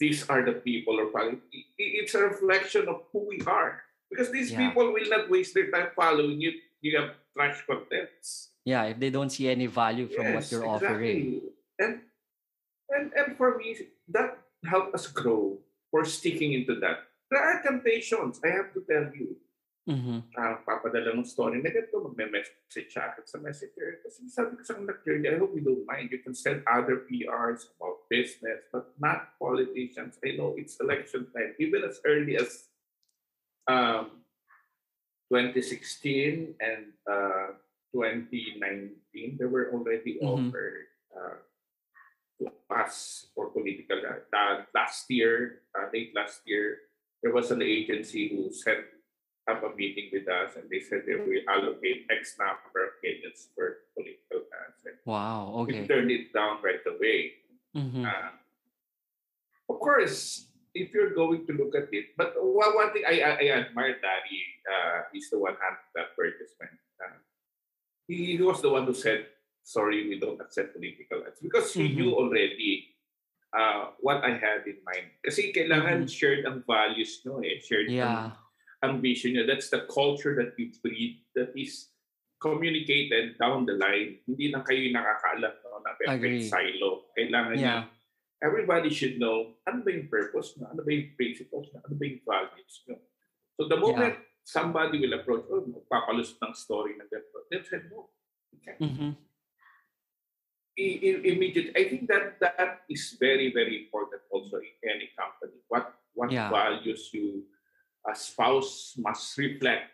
[0.00, 1.10] These are the people, or
[1.78, 3.82] it's a reflection of who we are.
[4.10, 4.68] Because these Yeah.
[4.68, 6.52] people will not waste their time following you.
[6.80, 8.52] You have trash contents.
[8.64, 11.40] Yeah, if they don't see any value from what Yes, you're offering.
[11.40, 11.52] exactly.
[11.78, 11.92] And
[12.92, 15.58] and and for me, that helped us grow
[15.90, 17.08] for sticking into that.
[17.30, 19.40] There are temptations, I have to tell you.
[19.82, 20.30] Mhm.
[20.38, 23.98] uh, papadala ng story na ganito, magme-message siya sa messenger.
[24.06, 26.14] Kasi sabi ko sa clearly, I hope you don't mind.
[26.14, 30.22] You can send other PRs about business, but not politicians.
[30.22, 31.58] I know it's election time.
[31.58, 32.70] Even as early as
[33.66, 34.22] um,
[35.26, 37.58] 2016 and uh,
[37.90, 40.30] 2019, there were already Mhm.
[40.30, 41.42] offered uh,
[42.38, 43.98] to us for political.
[44.30, 46.86] Uh, last year, uh, late last year,
[47.22, 49.01] there was an agency who set
[49.50, 53.48] up a meeting with us and they said they will allocate X number of millions
[53.54, 54.86] for political ads.
[55.04, 55.86] Wow, We okay.
[55.86, 57.42] turned it down right away.
[57.74, 58.06] Mhm.
[58.06, 58.30] Uh,
[59.68, 63.30] of course, if you're going to look at it, but one, one thing I, I,
[63.42, 66.78] I admire Daddy, uh, he's the one handling that advertisement.
[67.02, 67.18] Uh,
[68.06, 69.26] he, he was the one who said,
[69.64, 71.94] sorry, we don't accept political ads because he Mhm.
[71.96, 72.94] knew already
[73.52, 75.12] uh, what I had in mind.
[75.20, 76.10] Kasi kailangan Mhm.
[76.10, 78.32] shared ang values no eh, shared Yeah.
[78.32, 78.41] ang
[78.82, 79.46] ambition nyo.
[79.46, 81.88] That's the culture that we breed that is
[82.42, 84.18] communicated down the line.
[84.26, 86.42] Hindi lang kayo nakakaalam no, na perfect Agree.
[86.42, 87.06] silo.
[87.14, 87.62] Kailangan Yeah.
[87.62, 87.76] niya,
[88.42, 92.02] everybody should know ano ba yung purpose nyo, ano ba yung principles nyo, ano ba
[92.02, 92.98] yung values nyo.
[93.54, 98.10] So the moment somebody will approach, oh, magpapalusot ng story na ganito, then said, no.
[98.58, 98.74] Okay.
[98.82, 99.14] Mhm.
[100.72, 101.70] I- i- immediate.
[101.78, 105.62] I think that that is very, very important also in any company.
[105.70, 106.50] What what Yeah.
[106.50, 107.46] values you
[108.10, 109.90] espouse must reflect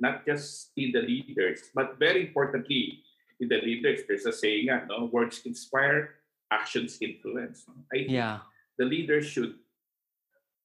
[0.00, 3.02] not just in the leaders, but very importantly
[3.38, 4.02] in the leaders.
[4.08, 6.18] There's a saying, uh, no, words inspire,
[6.50, 7.64] actions influence.
[7.94, 8.42] I think Yeah.
[8.78, 9.54] the leaders should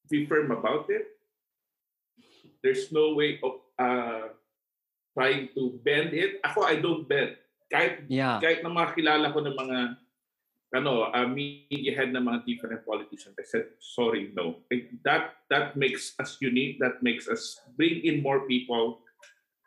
[0.09, 1.05] be firm about it.
[2.63, 4.33] There's no way of uh,
[5.13, 6.41] trying to bend it.
[6.41, 7.37] Ako, I don't bend.
[7.69, 8.41] Kahit Yeah.
[8.41, 9.77] kahit na mga kilala ko ng mga
[10.75, 14.59] ano, uh, media head ng mga different politicians, I said, sorry, no.
[15.03, 16.79] That that makes us unique.
[16.79, 18.99] That makes us bring in more people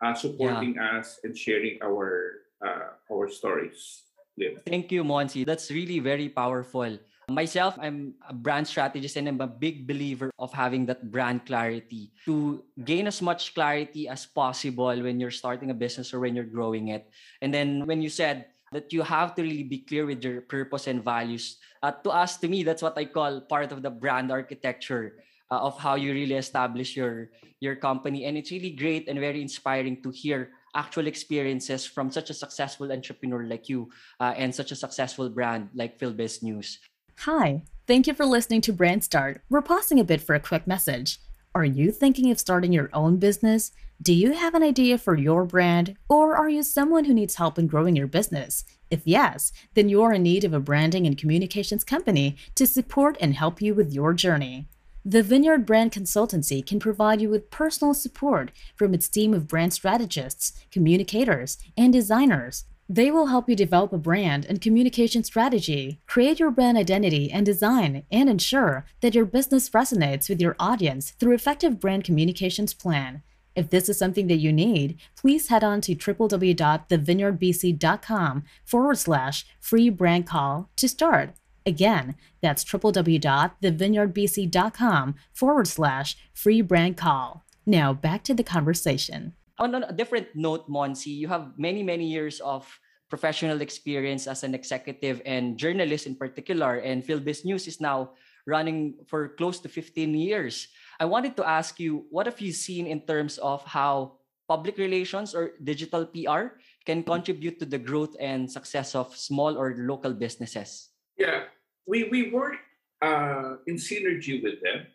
[0.04, 4.04] uh, supporting us and sharing our uh, our stories.
[4.36, 4.60] Yeah.
[4.64, 5.44] Thank you, Monsi.
[5.44, 6.96] That's really very powerful.
[7.30, 12.10] Myself, I'm a brand strategist and I'm a big believer of having that brand clarity
[12.26, 16.48] to gain as much clarity as possible when you're starting a business or when you're
[16.48, 17.06] growing it.
[17.40, 20.87] And then when you said that you have to really be clear with your purpose
[20.87, 24.30] and values, uh, to us, to me, that's what I call part of the brand
[24.30, 25.18] architecture
[25.50, 28.24] uh, of how you really establish your your company.
[28.24, 32.90] And it's really great and very inspiring to hear actual experiences from such a successful
[32.92, 36.78] entrepreneur like you uh, and such a successful brand like Philbiz News.
[37.26, 39.42] Hi, thank you for listening to Brand Start.
[39.50, 41.18] We're pausing a bit for a quick message.
[41.54, 43.72] Are you thinking of starting your own business?
[44.02, 45.94] Do you have an idea for your brand?
[46.08, 48.64] Or are you someone who needs help in growing your business?
[48.90, 53.34] If yes, then you're in need of a branding and communications company to support and
[53.34, 54.68] help you with your journey.
[55.04, 59.74] The Vineyard Brand Consultancy can provide you with personal support from its team of brand
[59.74, 62.64] strategists, communicators, and designers.
[62.88, 67.44] They will help you develop a brand and communication strategy, create your brand identity and
[67.44, 73.22] design, and ensure that your business resonates with your audience through effective brand communications plan.
[73.56, 79.90] If this is something that you need, please head on to www.thevineyardbc.com forward slash free
[79.90, 81.34] brand call to start.
[81.66, 87.44] Again, that's www.thevineyardbc.com forward slash free brand call.
[87.66, 89.34] Now back to the conversation.
[89.58, 94.42] Oh, on a different note, Monsi, you have many, many years of professional experience as
[94.42, 98.12] an executive and journalist in particular, and Philbiz News is now
[98.46, 100.68] running for close to 15 years.
[101.00, 105.34] I wanted to ask you, what have you seen in terms of how public relations
[105.34, 110.92] or digital PR can contribute to the growth and success of small or local businesses?
[111.16, 111.48] Yeah,
[111.88, 112.60] we we work
[113.00, 114.92] uh, in synergy with them.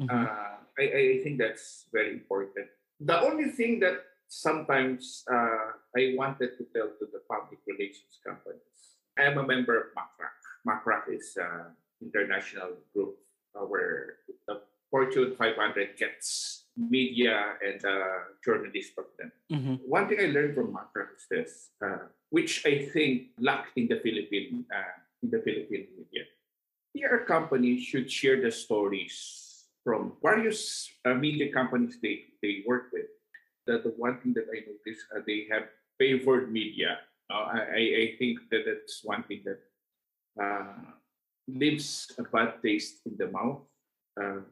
[0.00, 0.08] Mhm.
[0.08, 2.72] Uh, I, I think that's very important.
[3.04, 4.00] The only thing that
[4.32, 9.76] sometimes uh, I wanted to tell to the public relations companies, I am a member
[9.76, 10.40] of Muck Rack.
[10.64, 13.20] MACRAC is an international group
[13.52, 19.32] uh, where the Fortune 500 gets media and uh, journalists from them.
[19.50, 19.74] Mhm.
[19.90, 21.50] One thing I learned from Muck Rack is this,
[21.82, 26.30] uh, which I think lack in the Philippine uh, in the Philippine media.
[26.94, 33.10] PR companies should share the stories from various uh, media companies they, they work with.
[33.66, 35.66] The, the one thing that I noticed, uh, they have
[35.98, 37.02] favored media.
[37.26, 39.58] Uh, I, I- think that that's one thing that
[40.38, 40.86] uh,
[41.48, 43.62] leaves a bad taste in the mouth.
[44.14, 44.46] Uh,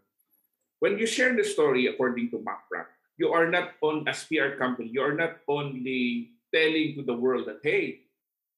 [0.82, 4.58] when you share the story according to Muck Rack, you are not on a PR
[4.58, 8.10] company, you are not only telling to the world that hey,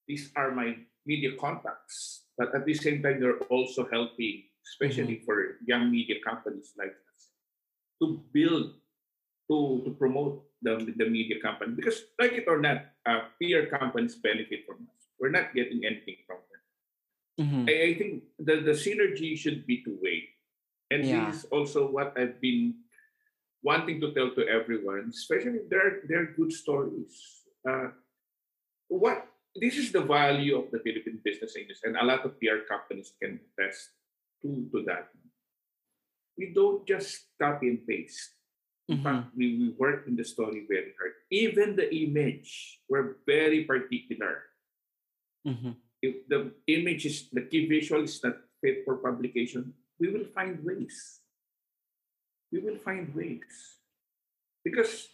[0.09, 0.73] these are my
[1.05, 6.73] media contacts, but at the same time you're also helping, especially for young media companies
[6.73, 7.29] like us,
[8.01, 8.73] to build,
[9.45, 14.17] to to promote the, the media company because like it or not, uh, PR companies
[14.17, 15.13] benefit from us.
[15.21, 16.61] We're not getting anything from them.
[17.37, 17.63] Mhm.
[17.69, 20.33] I, I think the, the synergy should be two way.
[20.91, 21.25] And Yeah.
[21.31, 22.85] this is also what I've been
[23.63, 27.41] wanting to tell to everyone, especially there are good stories.
[27.65, 27.89] Uh,
[28.87, 32.61] what this is the value of the Philippine business industry, and a lot of PR
[32.69, 33.89] companies can attest
[34.43, 35.09] to, to that.
[36.37, 38.35] We don't just copy and paste.
[38.87, 39.03] In Mhm.
[39.03, 41.13] fact, we, we work in the story very hard.
[41.31, 44.45] Even the image, we're very particular
[45.47, 45.77] Mhm.
[46.01, 50.63] if the image is the key visual is not fit for publication, we will find
[50.63, 51.21] ways.
[52.51, 53.79] We will find ways.
[54.63, 55.09] Because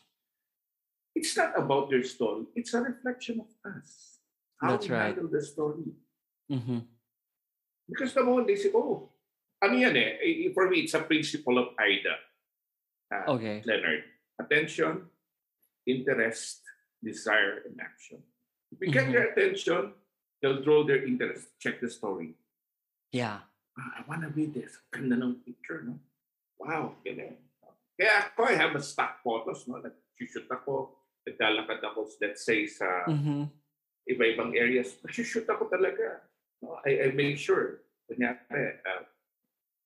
[1.15, 4.19] it's not about their story, it's a reflection of us.
[4.61, 5.05] How That's we right.
[5.15, 5.91] handle the story.
[6.49, 6.87] Mhm.
[7.89, 9.09] Because the moment they say, oh,
[9.61, 12.15] ano yan eh, for me, it's a principle of AIDA.
[13.11, 13.61] uh, Okay.
[13.65, 14.03] Leonard.
[14.39, 15.09] Attention,
[15.85, 16.63] interest,
[17.03, 18.23] desire, and action.
[18.71, 19.11] If we get Mhm.
[19.11, 19.93] their attention,
[20.39, 21.51] they'll draw their interest.
[21.59, 22.37] Check the story.
[23.11, 23.43] Yeah.
[23.79, 24.75] Ah, I wanna read this.
[24.91, 25.95] Ganda ng picture, no?
[26.59, 27.39] Wow, ganyan.
[27.95, 29.79] Kaya ako, I have a stock photos, no?
[29.79, 33.47] Nag-shoot ako, naglalakad ako, let's say, sa Mhm.
[34.09, 34.97] iba-ibang areas.
[35.05, 36.25] Nag-shoot ako talaga.
[36.61, 36.77] No?
[36.83, 37.85] I, I make sure.
[38.09, 38.43] Kunyari,
[38.83, 39.03] uh,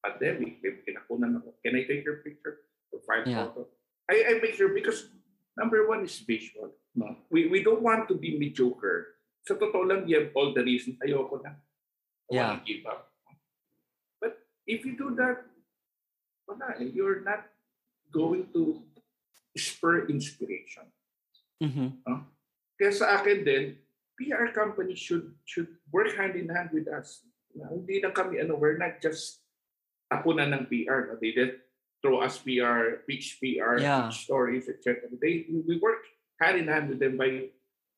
[0.01, 1.55] pandemic, may pinakunan ako.
[1.61, 2.65] Can I take your picture?
[2.91, 3.51] Or file Yeah.
[3.53, 3.69] photo?
[4.09, 5.09] I, I make sure because
[5.57, 6.73] number one is visual.
[6.95, 7.15] No?
[7.29, 9.17] We, we don't want to be mediocre.
[9.45, 10.97] Sa totoo lang, you have all the reasons.
[11.05, 11.53] Ayoko na.
[12.31, 12.49] I Yeah.
[12.57, 13.11] wanna give up.
[14.65, 15.45] If you do that,
[16.49, 17.45] wala, eh, you're not
[18.11, 18.81] going to
[19.57, 20.89] spur inspiration.
[21.61, 22.03] Mhm.
[22.75, 23.79] Kaya sa akin din,
[24.19, 27.23] PR companies should should work hand in hand with us.
[27.55, 29.39] Na hindi na kami, ano, we're not just
[30.11, 31.07] tapunan ng PR.
[31.07, 31.15] No?
[31.15, 31.55] They just
[32.03, 34.11] throw us PR, pitch PR, Yeah.
[34.11, 35.07] pitch stories, etc.
[35.17, 36.03] They, we work
[36.37, 37.49] hand in hand with them by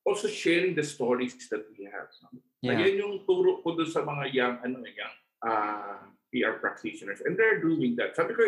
[0.06, 2.08] also sharing the stories that we have.
[2.22, 2.38] No?
[2.62, 2.78] Yeah.
[2.86, 7.20] Yan yung turo ko dun sa mga young, ano, young uh, PR practitioners.
[7.24, 8.12] And they're doing that.
[8.16, 8.42] Sabi ko,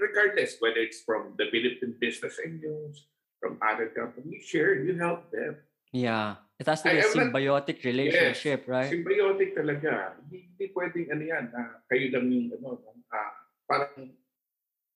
[0.00, 3.08] regardless, whether it's from the Philippine Business and News,
[3.40, 5.56] from other companies, share, you help them.
[5.92, 6.36] Yeah.
[6.60, 8.86] It has to be I- a I'm not- symbiotic relationship, right?
[8.92, 10.14] Symbiotic talaga.
[10.22, 13.32] Hindi, hindi pwedeng ano yan, na kayo lang yung ano, ah,
[13.66, 14.12] parang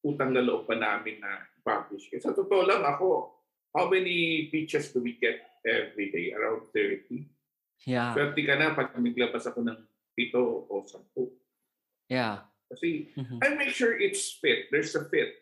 [0.06, 2.06] utang na loob pa namin na publish.
[2.12, 3.34] Kasi sa totoo lang ako,
[3.74, 6.30] how many pitches do we get every day?
[6.36, 7.26] Around 30.
[7.82, 8.14] Yeah.
[8.14, 9.78] Swerte ka na pag naglabas ako ng
[10.14, 10.38] pito
[10.70, 11.28] o sampu.
[12.08, 12.46] Yeah.
[12.70, 13.38] Kasi Mhm.
[13.42, 14.70] I make sure it's fit.
[14.70, 15.38] There's a fit.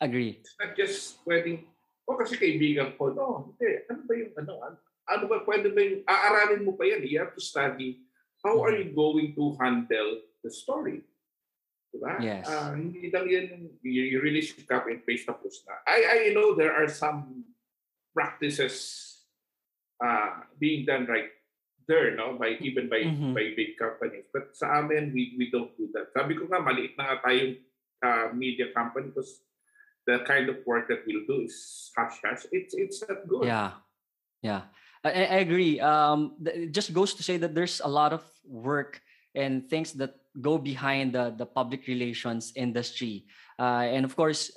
[0.00, 0.40] Agree.
[0.44, 1.64] It's not just pwedeng,
[2.04, 3.12] oh kasi kaibigan ko.
[3.12, 3.80] No, hindi.
[3.88, 4.52] Ano ba yung ano?
[4.60, 4.76] Ano,
[5.08, 7.00] ano ba, pwede ba yung, aaralin mo pa yan.
[7.08, 8.04] You have to study
[8.44, 11.00] how are you going to handle the story.
[11.90, 12.20] Diba?
[12.20, 12.44] Yes.
[12.44, 15.80] Ah, hindi lang yan, you, you really should copy and paste tapos na.
[15.88, 17.48] I, I know there are some
[18.12, 19.16] practices
[20.04, 21.32] uh, being done right
[21.88, 22.34] there, no?
[22.38, 23.34] By, even by, Mhm.
[23.34, 24.26] by big companies.
[24.32, 26.10] But sa amin, we, we don't do that.
[26.12, 27.56] Sabi ko nga, maliit na nga tayong
[28.02, 29.42] uh, media company because
[30.06, 32.46] the kind of work that we'll do is hush hush.
[32.52, 33.46] It's it's not good.
[33.50, 33.78] Yeah.
[34.42, 34.62] Yeah.
[35.02, 35.80] I, I I agree.
[35.82, 39.02] Um, it just goes to say that there's a lot of work
[39.34, 43.26] and things that go behind the, the public relations industry.
[43.58, 44.52] Uh, and of course,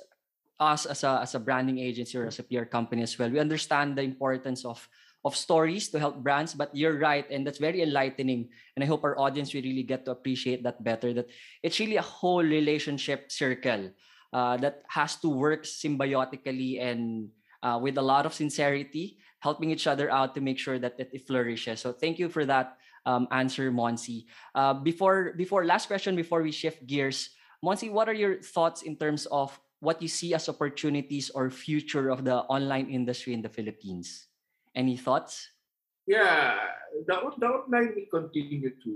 [0.60, 3.40] us as a, as a branding agency or as a PR company as well, we
[3.40, 4.86] understand the importance of
[5.24, 9.04] of stories to help brands but you're right and that's very enlightening and i hope
[9.04, 11.28] our audience will really get to appreciate that better that
[11.62, 13.90] it's really a whole relationship circle
[14.32, 17.28] uh, that has to work symbiotically and
[17.62, 21.26] uh, with a lot of sincerity helping each other out to make sure that it,
[21.26, 21.80] flourishes.
[21.80, 24.26] So thank you for that um, answer monsi.
[24.54, 27.30] Uh, before before last question before we shift gears.
[27.64, 32.08] Monsi what are your thoughts in terms of what you see as opportunities or future
[32.08, 34.29] of the online industry in the philippines
[34.74, 35.50] any thoughts
[36.10, 36.58] Yeah,
[37.06, 38.92] the, the outline will continue to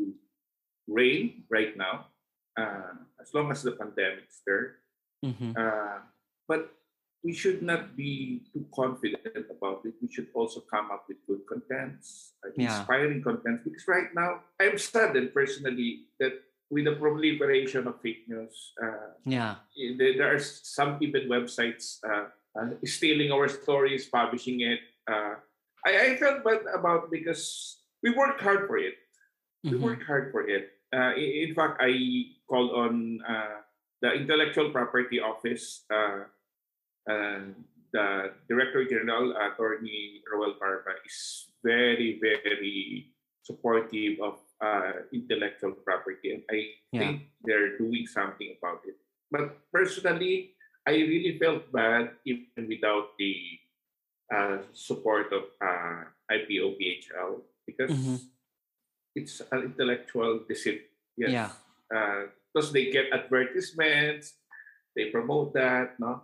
[0.89, 2.11] reign right now,
[2.59, 2.91] uh,
[3.23, 4.83] as long as the pandemic's there.
[5.23, 5.55] Mhm.
[5.55, 6.03] Uh,
[6.49, 6.75] but
[7.23, 9.95] we should not be too confident about it.
[10.03, 12.67] We should also come up with good contents, uh, Yeah.
[12.67, 13.63] inspiring contents.
[13.63, 16.35] Because right now, I'm saddened personally that
[16.69, 19.63] with the proliferation of fake news, uh, yeah
[19.97, 24.81] there, there are some even websites uh, uh, stealing our stories, publishing it.
[25.85, 28.97] I, I felt bad about because we worked hard for it.
[29.65, 29.81] We Mhm.
[29.81, 30.73] worked hard for it.
[30.93, 31.93] Uh, in, in fact, I
[32.49, 33.61] called on uh,
[34.01, 36.25] the intellectual property office, uh,
[37.09, 37.41] uh,
[37.93, 46.43] the Director General, Attorney Rowel Barba, is very, very supportive of uh, intellectual property, and
[46.51, 47.01] I Yeah.
[47.01, 48.97] think they're doing something about it.
[49.31, 53.33] But personally, I really felt bad even without the
[54.33, 58.19] uh, support of uh, IPOPHL because Mhm.
[59.15, 60.91] it's an intellectual deceit.
[61.17, 61.31] Yes.
[61.31, 61.51] Yeah.
[61.93, 64.39] Uh, because they get advertisements,
[64.97, 65.99] they promote that.
[65.99, 66.23] No,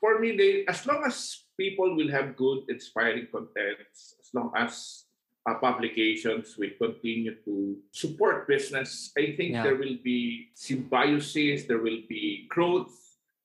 [0.00, 5.04] for me, they as long as people will have good, inspiring contents, as long as
[5.48, 9.62] uh, publications will continue to support business, I think Yeah.
[9.64, 12.92] there will be symbiosis, there will be growth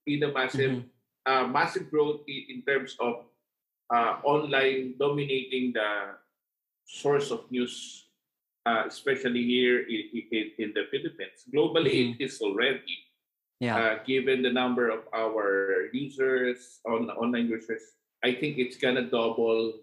[0.08, 0.89] in the massive, Mhm.
[1.25, 3.27] uh, massive growth in terms of
[3.93, 6.17] uh, online dominating the
[6.86, 8.08] source of news,
[8.65, 11.45] uh, especially here in, in, in the Philippines.
[11.54, 12.98] Globally, it is already,
[13.60, 13.78] Yeah.
[13.78, 17.82] uh, given the number of our users, on online users.
[18.24, 19.74] I think it's gonna double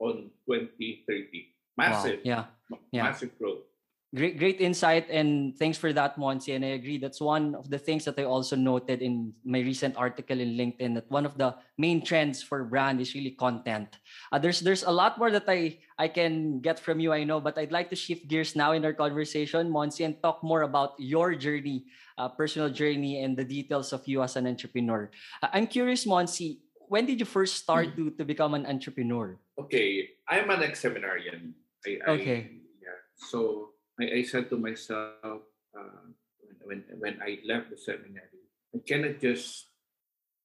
[0.00, 1.48] on 2030.
[1.76, 2.24] Massive, Wow.
[2.24, 2.44] Yeah.
[2.92, 3.02] Yeah.
[3.04, 3.64] massive growth.
[4.12, 6.52] Great, great insight, and thanks for that, Monsi.
[6.52, 7.00] And I agree.
[7.00, 11.00] That's one of the things that I also noted in my recent article in LinkedIn.
[11.00, 13.88] That one of the main trends for brand is really content.
[14.28, 17.40] Uh, there's there's a lot more that I I can get from you, I know,
[17.40, 20.92] but I'd like to shift gears now in our conversation, Monsi, and talk more about
[21.00, 21.88] your journey,
[22.20, 25.08] uh, personal journey, and the details of you as an entrepreneur.
[25.40, 26.60] Uh, I'm curious, Monsi,
[26.92, 29.40] when did you first start to to become an entrepreneur?
[29.56, 31.56] Okay, I'm an ex-seminarian.
[31.88, 32.60] I, I, Okay.
[32.76, 33.00] yeah.
[33.16, 35.42] So I, I said to myself
[35.76, 36.06] uh,
[36.40, 39.68] when, when when I left the seminary, I cannot just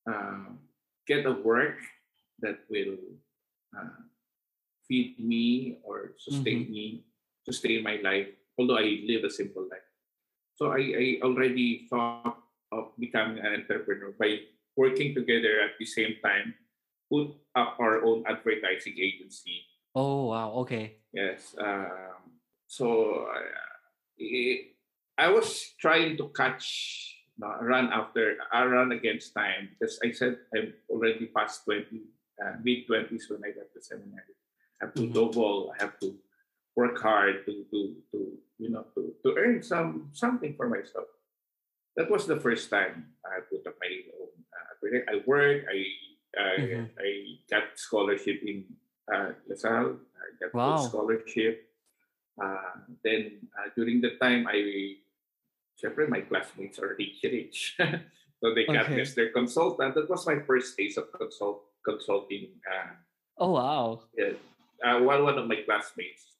[0.10, 0.56] uh,
[1.08, 1.80] get a work
[2.40, 2.98] that will
[3.76, 4.04] uh,
[4.88, 7.06] feed me or sustain me,
[7.46, 8.28] sustain my life.
[8.58, 9.86] Although I live a simple life,
[10.56, 16.18] so I, I already thought of becoming an entrepreneur by working together at the same
[16.26, 16.56] time,
[17.06, 19.62] put up our own advertising agency
[19.98, 21.02] Oh wow, okay.
[21.12, 21.56] Yes.
[21.58, 23.28] Um, so
[24.20, 24.62] I,
[25.18, 30.74] I was trying to catch, run after, I run against time because I said I'm
[30.90, 31.86] already past 20,
[32.44, 34.36] uh, mid 20s when I left the seminary.
[34.82, 35.14] I have to Mhm.
[35.14, 36.16] double, I have to
[36.76, 41.06] work hard to, to, to you know, to, to earn some something for myself.
[41.96, 43.90] That was the first time I put up my
[44.22, 44.30] own.
[44.54, 45.86] Uh, I worked, I,
[46.38, 46.90] I, Mhm.
[47.00, 47.10] I
[47.50, 48.66] got scholarship in
[49.12, 49.98] uh, LaSalle.
[49.98, 50.78] I got Wow.
[50.78, 51.67] scholarship.
[52.42, 54.96] Uh, then uh, during the time, I,
[55.82, 57.76] syempre my classmates are rich, rich.
[58.42, 58.96] so they got Okay.
[58.96, 59.96] me as their consultant.
[59.96, 62.50] That was my first taste of consult consulting.
[62.66, 62.94] Uh,
[63.40, 64.02] Oh wow.
[64.18, 64.34] yeah.
[64.86, 66.38] uh, one, one of my classmates.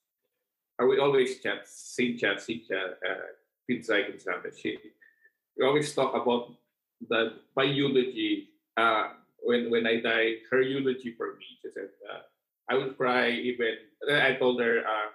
[0.82, 3.26] Uh, we always chat, Cynthia, Cynthia, uh,
[3.70, 4.58] Pinzay Gonzalez.
[4.60, 4.78] She,
[5.58, 6.54] we always talk about
[7.10, 8.50] the my eulogy.
[8.78, 11.46] Uh, when when I die, her eulogy for me.
[11.62, 12.22] She said, uh,
[12.70, 13.78] "I will cry even."
[14.10, 15.10] I told her, uh,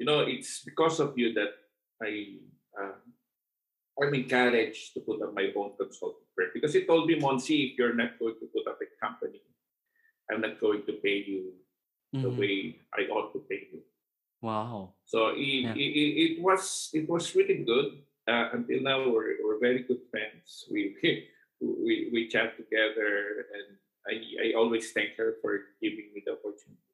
[0.00, 1.52] "You know, it's because of you that
[2.00, 2.40] I
[2.80, 2.96] uh,
[4.00, 7.78] I'm encouraged to put up my own consulting firm because he told me, Monsi, if
[7.78, 9.44] you're not going to put up a company,
[10.32, 11.52] I'm not going to pay you
[12.16, 12.38] the Mhm.
[12.40, 12.54] way
[12.96, 13.84] I ought to pay you.
[14.40, 14.96] Wow.
[15.04, 15.74] So it, Yeah.
[15.76, 18.00] it, it, it was it was really good.
[18.26, 20.64] Uh, until now, we're, we're very good friends.
[20.72, 20.96] We
[21.60, 23.76] we we chat together, and
[24.08, 26.88] I I always thank her for giving me the opportunity.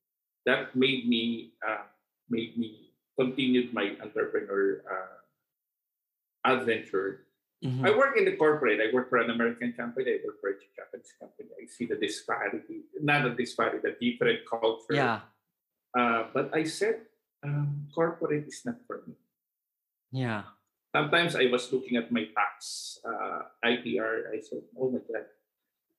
[0.44, 1.86] That made me uh,
[2.28, 2.85] made me
[3.18, 5.16] continued my entrepreneur uh,
[6.44, 7.26] adventure.
[7.64, 7.88] Mhm.
[7.88, 8.78] I work in the corporate.
[8.84, 10.12] I work for an American company.
[10.12, 11.48] I work for a Japanese company.
[11.56, 14.92] I see the disparity, not the disparity, the different culture.
[14.92, 15.24] Yeah.
[15.96, 17.08] Uh, but I said,
[17.40, 19.16] um, corporate is not for me.
[20.12, 20.44] Yeah.
[20.92, 24.28] Sometimes I was looking at my tax uh, ITR.
[24.36, 25.24] I said, oh my God.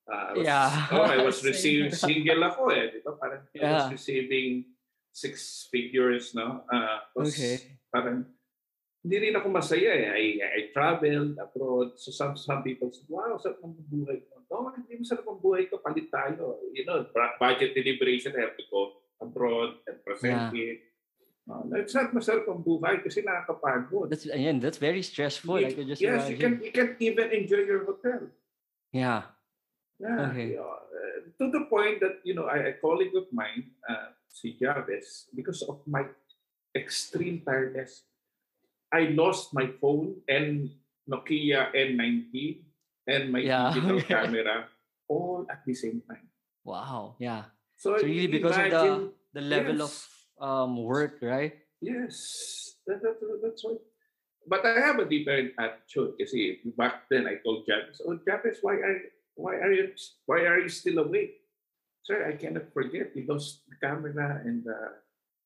[0.08, 0.88] Uh, I was, Yeah.
[0.94, 2.94] Oh, I was receiving, single ako eh.
[2.94, 3.18] Di ba?
[3.18, 3.74] Parang I Yeah.
[3.82, 4.77] was receiving
[5.18, 6.62] six figures, no?
[6.70, 7.82] Uh, Okay.
[7.90, 8.22] Parang,
[9.02, 10.06] hindi rin ako masaya eh.
[10.14, 11.98] I, I traveled abroad.
[11.98, 14.46] So some, some people said, wow, sarap ng buhay ko.
[14.52, 15.82] No, hindi mo sarap ang buhay ko.
[15.82, 16.62] Palit tayo.
[16.76, 17.08] You know,
[17.42, 20.86] budget deliberation, I have to go abroad and present it.
[21.48, 24.12] Uh, it's not masarap ang buhay kasi nakakapagod.
[24.12, 25.64] That's again, that's very stressful.
[25.64, 26.68] I could just yes, you can imagine.
[26.68, 28.28] you can even enjoy your hotel.
[28.92, 29.32] Yeah.
[29.96, 30.28] Yeah.
[30.28, 30.54] Okay.
[30.54, 34.12] you know, uh, to the point that you know, I, a colleague of mine, uh,
[34.38, 36.06] si Javes, because of my
[36.78, 38.06] extreme tiredness,
[38.94, 40.70] I lost my phone and
[41.10, 42.62] Nokia N90
[43.10, 43.74] and my Yeah.
[43.74, 44.70] digital camera
[45.10, 46.30] all at the same time.
[46.62, 47.18] Wow.
[47.18, 47.50] Yeah.
[47.78, 48.86] So, So really because of the
[49.34, 49.94] the level of
[50.38, 51.58] um work, right?
[51.82, 53.82] Yes, that, that, that's right.
[54.48, 58.80] But I have a different attitude kasi back then I told Javis, oh Javis, why
[58.82, 58.98] are
[59.38, 59.94] why are you
[60.26, 61.47] why are you still awake?
[62.08, 63.12] Sir, I cannot forget.
[63.12, 64.80] You lost the camera and the,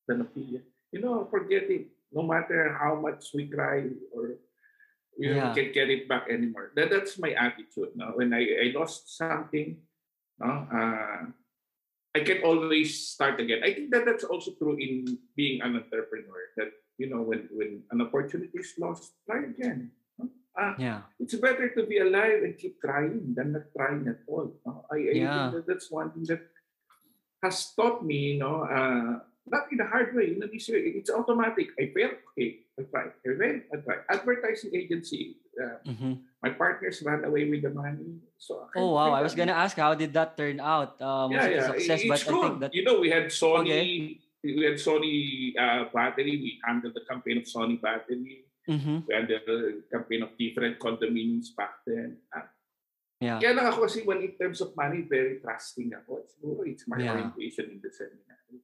[0.06, 0.62] the Nokia.
[0.94, 1.90] You know, forget it.
[2.12, 4.38] No matter how much we cry or
[5.18, 5.50] you yeah.
[5.50, 6.70] can't get it back anymore.
[6.76, 7.98] That, that's my attitude.
[7.98, 8.14] No?
[8.14, 9.76] When I, I lost something,
[10.38, 11.26] no, uh,
[12.14, 13.64] I can always start again.
[13.64, 16.46] I think that that's also true in being an entrepreneur.
[16.56, 19.90] That you know, when when an opportunity is lost, try again.
[20.52, 21.00] Uh, yeah.
[21.18, 24.52] It's better to be alive and keep trying than not trying at all.
[24.66, 24.84] No?
[24.92, 25.50] I, I yeah.
[25.50, 26.42] think that that's one thing that
[27.42, 31.02] has taught me, you know, uh, not in a hard way, easy way.
[31.02, 31.74] It's automatic.
[31.78, 33.10] I fail, okay, I try.
[33.10, 33.96] I fail, I try.
[34.08, 36.12] Advertising agency, uh, mm-hmm.
[36.42, 38.22] my partners ran away with the money.
[38.38, 41.00] So oh wow, I was gonna ask how did that turn out?
[41.02, 41.66] Um, yeah, yeah.
[41.66, 42.44] Success, it's but good.
[42.44, 43.66] I think that you know we had Sony.
[43.66, 44.18] Okay.
[44.44, 46.34] We had Sony uh, battery.
[46.38, 48.44] We handled the campaign of Sony battery.
[48.68, 48.98] Mm-hmm.
[49.08, 52.18] We had the campaign of different condominiums back then.
[52.30, 52.46] Uh,
[53.18, 53.38] yeah.
[53.42, 56.22] Kaya lang ako kasi when in terms of money, very trusting ako.
[56.30, 57.12] Siguro it's my yeah.
[57.14, 58.62] orientation in the seminary.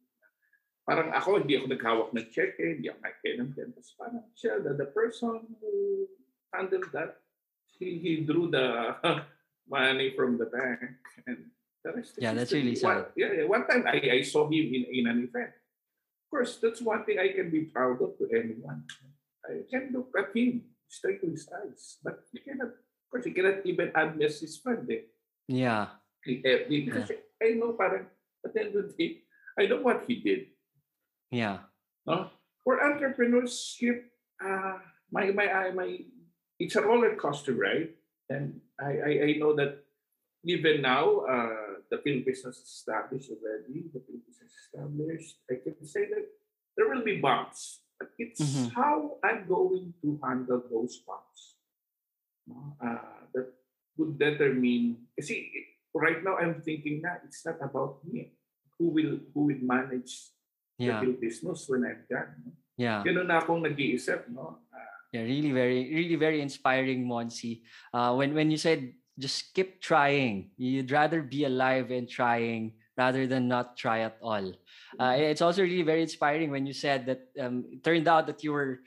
[0.89, 3.49] Parang ako, hindi ako naghawak ng check, eh, hindi ako nakikinom.
[3.53, 6.09] Tapos parang siya, the, the person who
[6.55, 7.21] handled that,
[7.77, 8.97] he, he drew the
[9.69, 10.97] money from the bank.
[11.29, 11.53] And
[11.85, 12.87] the rest yeah, that's really sad.
[12.87, 15.53] One, yeah, one time I, I saw him in, in an event.
[15.53, 18.85] Of course, that's one thing I can be proud of to anyone.
[19.49, 22.77] I can look at him straight to his eyes, but you cannot
[23.09, 25.09] Of course, he cannot even address his friend eh.
[25.49, 25.97] Yeah.
[26.21, 27.25] Because yeah.
[27.41, 28.05] I know parang,
[28.45, 29.25] at the end of the day,
[29.59, 30.53] I know what he did.
[31.33, 31.65] Yeah.
[32.05, 32.29] No?
[32.63, 34.13] For entrepreneurship,
[34.45, 34.77] uh,
[35.11, 36.05] my, my, my,
[36.61, 37.97] it's a roller coaster, right?
[38.29, 39.89] And I, I, I know that
[40.45, 43.89] even now, uh, the Philippines is established already.
[43.89, 45.37] The Philippines is established.
[45.51, 46.29] I can say that
[46.77, 47.81] there will be bumps.
[47.99, 48.79] But it's mm-hmm.
[48.79, 51.59] how I'm going to handle those bumps
[52.81, 53.47] uh, that
[53.99, 55.51] would determine kasi
[55.93, 58.39] right now I'm thinking na it's not about me
[58.79, 60.31] who will who will manage
[60.79, 61.03] yeah.
[61.03, 62.51] the business when I'm done no?
[62.79, 68.15] yeah ganun na akong nag-iisip no uh, yeah really very really very inspiring Monsi uh,
[68.15, 73.47] when when you said just keep trying you'd rather be alive and trying rather than
[73.47, 74.45] not try at all
[74.99, 75.23] uh, mm-hmm.
[75.23, 78.53] it's also really very inspiring when you said that um, it turned out that you
[78.53, 78.81] were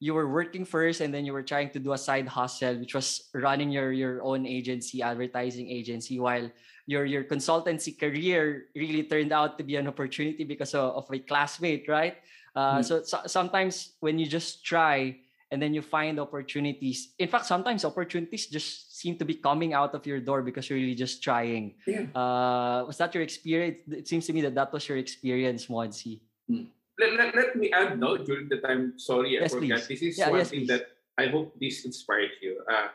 [0.00, 2.94] you were working first and then you were trying to do a side hustle which
[2.94, 6.50] was running your your own agency advertising agency while
[6.86, 11.18] your your consultancy career really turned out to be an opportunity because of, of a
[11.18, 12.16] classmate right
[12.54, 12.84] uh, mm.
[12.84, 15.14] so, so sometimes when you just try
[15.50, 19.94] and then you find opportunities in fact sometimes opportunities just seem to be coming out
[19.94, 22.10] of your door because you're really just trying yeah.
[22.18, 26.18] uh, was that your experience it seems to me that that was your experience Monsi.
[26.50, 29.88] Mm let, let, let me add no during the time sorry i yes, forgot please.
[29.88, 30.74] this is yeah, one yes, thing please.
[30.74, 30.82] that
[31.16, 32.90] i hope this inspired you uh,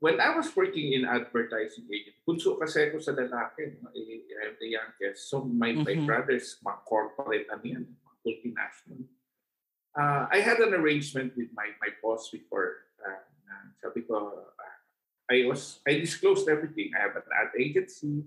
[0.00, 3.88] when I was working in advertising agent, punso kasi ako sa lalaki, no?
[3.88, 5.32] I'm the youngest.
[5.32, 5.88] So my, mm-hmm.
[5.88, 7.84] my brothers, mga corporate, ano yan,
[8.20, 9.08] multinational.
[9.96, 12.84] Uh, I had an arrangement with my, my boss before.
[13.00, 13.24] Uh,
[13.80, 14.52] sabi ko,
[15.30, 16.90] I was, I disclosed everything.
[16.96, 18.24] I have an ad agency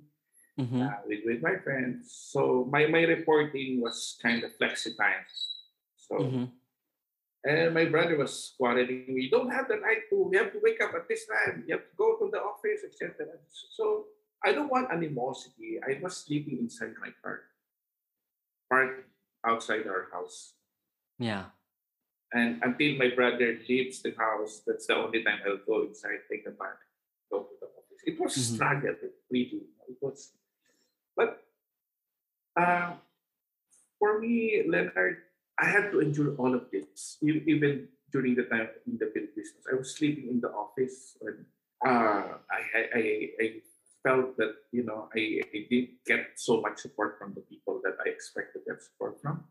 [0.60, 0.82] mm-hmm.
[0.82, 2.12] uh, with, with my friends.
[2.32, 5.24] So my, my reporting was kind of flexi time.
[5.96, 6.46] So mm-hmm.
[7.46, 10.82] and my brother was quarreling We don't have the night to, you have to wake
[10.84, 13.26] up at this time, you have to go to the office, etc.
[13.72, 14.06] So
[14.44, 15.80] I don't want animosity.
[15.84, 17.42] I was sleeping inside my car.
[18.70, 19.08] Parked
[19.46, 20.54] outside our house.
[21.18, 21.46] Yeah.
[22.32, 26.46] And until my brother leaves the house, that's the only time I'll go inside, take
[26.46, 26.78] a bath,
[27.32, 27.89] go to the office.
[28.06, 28.56] It was mm-hmm.
[28.56, 28.96] struggle,
[29.30, 29.68] really.
[29.88, 30.32] It was
[31.20, 31.44] but
[32.56, 32.96] uh,
[34.00, 35.28] for me, Leonard,
[35.60, 39.52] I had to endure all of this, even during the time in the business.
[39.68, 41.44] I was sleeping in the office, and
[41.86, 42.62] uh, I,
[42.96, 43.04] I,
[43.36, 43.48] I
[44.02, 48.00] felt that you know I, I didn't get so much support from the people that
[48.00, 49.44] I expected that support from.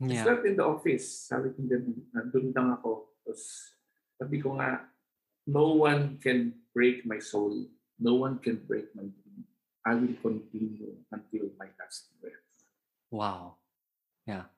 [0.00, 0.20] Yeah.
[0.20, 1.32] I slept in the office.
[1.32, 3.08] Sabi ko din, nandun lang ako.
[3.24, 3.40] Tapos
[4.20, 4.84] sabi ko nga,
[5.48, 7.64] no one can break my soul.
[7.98, 9.44] No one can break my dream.
[9.86, 12.42] I will continue until my last breath.
[13.10, 13.56] Wow.
[14.26, 14.50] Yeah.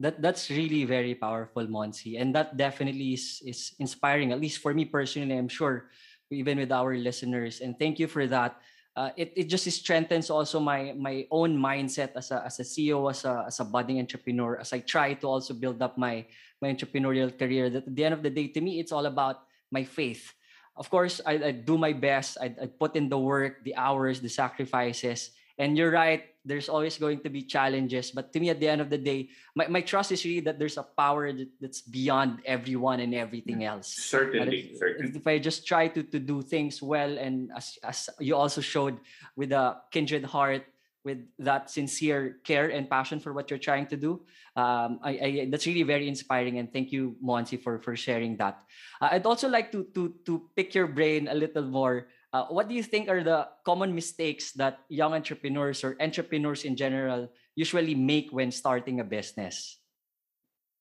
[0.00, 2.18] That that's really very powerful, Monsi.
[2.20, 5.90] And that definitely is is inspiring, at least for me personally, I'm sure,
[6.30, 7.60] even with our listeners.
[7.60, 8.58] And thank you for that.
[8.92, 13.08] Uh, it, it just strengthens also my my own mindset as a as a CEO,
[13.10, 16.26] as a as a budding entrepreneur, as I try to also build up my
[16.60, 17.70] my entrepreneurial career.
[17.70, 20.34] That at the end of the day, to me, it's all about my faith
[20.76, 22.38] of course, I, I do my best.
[22.40, 26.98] I, I put in the work, the hours, the sacrifices, And you're right, there's always
[26.98, 28.10] going to be challenges.
[28.10, 30.58] But to me, at the end of the day, my, my trust is really that
[30.58, 33.88] there's a power that's beyond everyone and everything else.
[33.88, 35.12] Certainly, if, certainly.
[35.14, 38.98] If I just try to, to do things well, and as, as you also showed
[39.36, 40.64] with a kindred heart,
[41.04, 44.22] with that sincere care and passion for what you're trying to do.
[44.54, 48.62] Um, I, I, that's really very inspiring, and thank you, Monsi, for for sharing that.
[49.00, 52.06] Uh, I'd also like to to to pick your brain a little more.
[52.32, 56.76] Uh, what do you think are the common mistakes that young entrepreneurs or entrepreneurs in
[56.76, 59.80] general usually make when starting a business?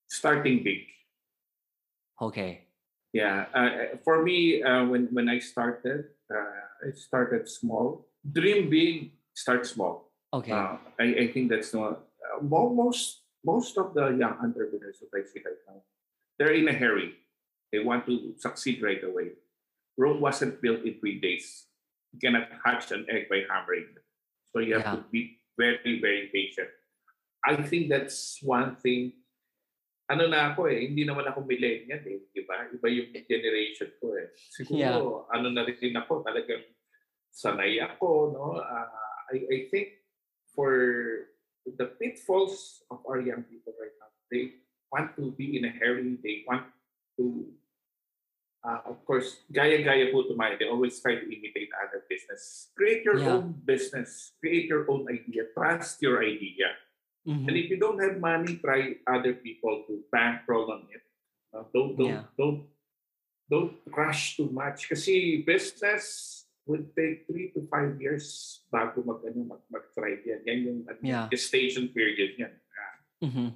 [0.07, 0.87] Starting big.
[2.21, 2.67] Okay.
[3.11, 8.07] Yeah, uh, for me, uh, when when I started, uh, I started small.
[8.23, 10.51] Dream big, start small Okay.
[10.51, 15.25] Uh, I, I think that's not uh, most most of the young entrepreneurs that I
[15.25, 15.81] see right now,
[16.37, 17.17] they're in a hurry.
[17.71, 19.33] They want to succeed right away.
[19.97, 21.65] Rome wasn't built in three days.
[22.13, 23.95] You cannot hatch an egg by hammering.
[24.53, 24.95] So you have Yeah.
[24.99, 26.69] to be very, very patient.
[27.43, 29.13] I think that's one thing.
[30.11, 32.67] Ano na ako eh, hindi naman ako millennial eh, di ba?
[32.67, 34.35] Iba yung generation ko eh.
[34.35, 34.99] Siguro, Yeah.
[35.31, 36.67] ano na rin ako, talagang
[37.31, 38.59] sanay ako, no?
[38.59, 38.91] Ah,
[39.31, 40.00] I, I think
[40.55, 41.31] for
[41.65, 46.17] the pitfalls of our young people right now, they want to be in a hurry.
[46.23, 46.67] They want
[47.17, 47.47] to,
[48.63, 50.59] uh, of course, gaya-gaya po tumayo.
[50.59, 52.71] They always try to imitate other business.
[52.75, 53.39] Create your Yeah.
[53.39, 54.35] own business.
[54.39, 55.47] Create your own idea.
[55.53, 56.75] Trust your idea.
[57.27, 57.47] Mhm.
[57.47, 61.05] And if you don't have money, try other people to bankroll on it.
[61.53, 62.25] Uh, don't don't Yeah.
[62.37, 62.65] don't
[63.51, 64.89] don't rush too much.
[64.89, 66.40] Kasi business
[66.71, 68.23] would take three to five years
[68.71, 70.41] bago mag ano mag mag-thrive yan.
[70.47, 71.27] Yan yung ano, Yeah.
[71.27, 72.55] gestation period yan.
[72.71, 72.95] Ah,
[73.27, 73.47] Mhm.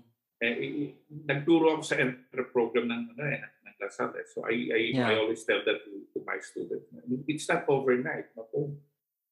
[0.44, 0.90] eh, eh, eh,
[1.24, 4.12] nagturo ako sa entry program ng ano eh, ng Lasal.
[4.20, 4.28] Eh.
[4.28, 5.08] So I I, Yeah.
[5.08, 6.92] I always tell that to, to my students.
[7.32, 8.36] It's not overnight.
[8.36, 8.52] No?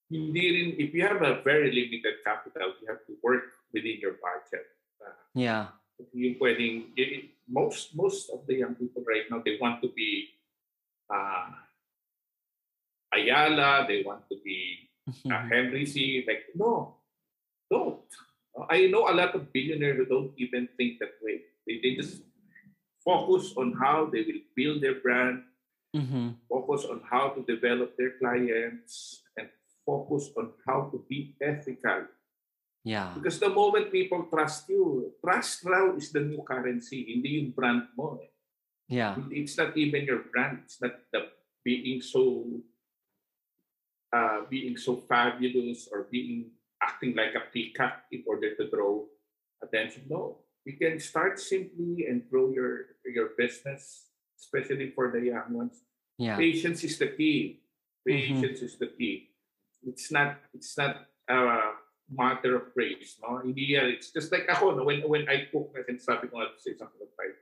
[0.07, 4.15] Hindi rin, if you have a very limited capital, you have to work within your
[4.15, 4.63] budget.
[5.01, 5.73] Uh, Yeah.
[6.13, 9.89] yung pwedeng, y- y- most most of the young people right now, they want to
[9.91, 10.31] be
[11.11, 11.51] uh,
[13.13, 15.49] Ayala, they want to be uh, Mhm.
[15.51, 16.23] Henry C.
[16.25, 16.97] Like, no,
[17.69, 18.01] don't.
[18.69, 21.41] I know a lot of billionaires who don't even think that way.
[21.67, 22.23] They, they just
[23.03, 25.43] focus on how they will build their brand,
[25.93, 26.39] Mhm.
[26.47, 29.49] focus on how to develop their clients, and
[29.85, 32.07] focus on how to be ethical.
[32.83, 33.13] Yeah.
[33.15, 37.91] Because the moment people trust you, trust now is the new currency, hindi yung brand
[37.95, 38.19] mo.
[38.23, 38.31] eh.
[38.87, 39.15] Yeah.
[39.31, 40.63] It's not even your brand.
[40.67, 41.31] It's not the
[41.63, 42.43] being so
[44.13, 49.01] uh, being so fabulous or being acting like a peacock in order to draw
[49.63, 50.05] attention.
[50.09, 55.81] No, you can start simply and grow your your business, especially for the young ones.
[56.21, 56.37] Yeah.
[56.37, 57.65] Patience is the key.
[58.05, 59.33] Patience is the key.
[59.81, 61.73] It's not it's not a
[62.11, 63.17] matter of praise.
[63.23, 63.41] No?
[63.41, 63.97] Hindi yan.
[63.97, 64.83] It's just like ako, no?
[64.83, 67.39] when, when I cook, sinasabi ko nga sa isang kapatid,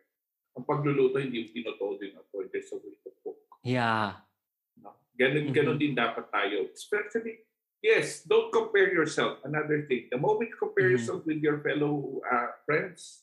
[0.55, 2.47] ang pagluluto, hindi yung tinotodo ako.
[2.47, 3.37] There's a way to cook.
[3.65, 4.21] Yeah.
[5.21, 5.27] No?
[5.29, 5.53] Ganun, Mhm.
[5.53, 6.65] ganun din dapat tayo.
[6.73, 7.45] Especially,
[7.85, 9.37] yes, don't compare yourself.
[9.45, 10.93] Another thing, the moment you compare Mhm.
[10.97, 13.21] yourself with your fellow uh, friends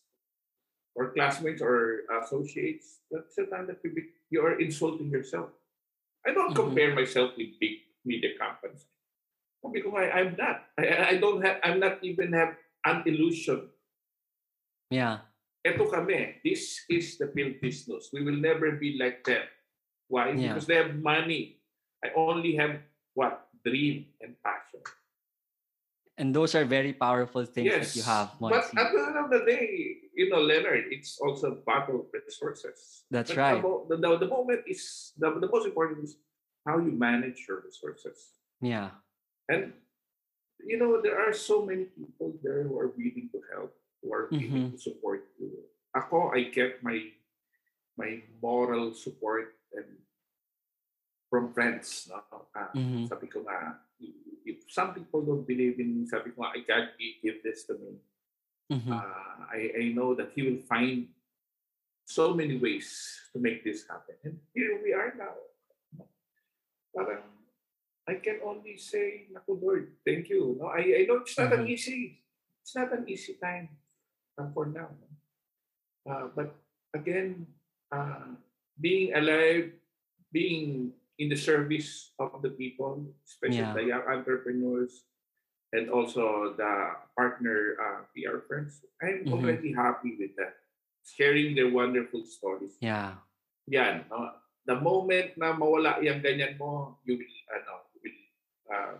[0.94, 3.82] or classmates or associates, that's the time that
[4.30, 5.50] you, are insulting yourself.
[6.22, 6.70] I don't Mhm.
[6.70, 8.86] compare myself with big media companies.
[9.58, 10.70] Sabi ko I'm not.
[10.78, 12.54] I, I don't have, I'm not even have
[12.86, 13.66] an illusion.
[14.86, 15.26] Yeah.
[15.66, 18.14] Ito kami, this is the film business.
[18.14, 19.42] We will never be like them.
[20.06, 20.30] Why?
[20.32, 20.54] Yeah.
[20.54, 21.57] Because they have money.
[22.04, 22.78] I only have
[23.14, 23.46] what?
[23.64, 24.80] Dream and passion.
[26.18, 27.94] And those are very powerful things yes.
[27.94, 31.52] that you have, But at the end of the day, you know, Leonard, it's also
[31.52, 33.06] a battle of resources.
[33.10, 33.62] That's But right.
[33.62, 36.16] The, the, the, moment is, the, the most important is
[36.66, 38.34] how you manage your resources.
[38.60, 38.90] Yeah.
[39.48, 39.72] And,
[40.64, 44.28] you know, there are so many people there who are willing to help, who are
[44.30, 44.72] willing Mhm.
[44.72, 45.54] to support you.
[45.94, 46.98] Ako, I get my
[47.98, 49.86] my moral support and
[51.30, 52.08] from friends.
[52.10, 52.24] No?
[52.56, 53.08] Ah, Mhm.
[53.08, 53.76] Sabi ko nga,
[54.48, 57.76] if some people don't believe in me, sabi ko nga, I can't give this to
[57.76, 58.00] me.
[58.72, 58.92] Mhm.
[58.92, 61.08] Uh, I, I know that He will find
[62.08, 62.88] so many ways
[63.32, 64.16] to make this happen.
[64.24, 65.36] And here we are now.
[66.96, 67.24] Parang,
[68.08, 70.56] I can only say, Naku Lord, thank you.
[70.56, 71.72] No, I, I know it's not an Mhm.
[71.76, 72.24] easy,
[72.64, 73.68] it's not an easy time
[74.40, 74.88] uh, for now.
[74.88, 75.08] no?
[76.08, 76.56] Uh, but
[76.96, 77.44] again,
[77.92, 78.32] uh,
[78.80, 79.76] being alive,
[80.32, 83.74] being in the service of the people, especially Yeah.
[83.74, 85.02] the young entrepreneurs,
[85.74, 86.72] and also the
[87.18, 89.32] partner uh, PR friends, I'm Mhm.
[89.34, 90.56] already happy with that.
[91.04, 92.78] Sharing their wonderful stories.
[92.80, 93.18] Yeah.
[93.66, 94.06] Yan.
[94.08, 94.32] No?
[94.64, 98.20] The moment na mawala yung ganyan mo, you will, ano, you will,
[98.70, 98.96] uh,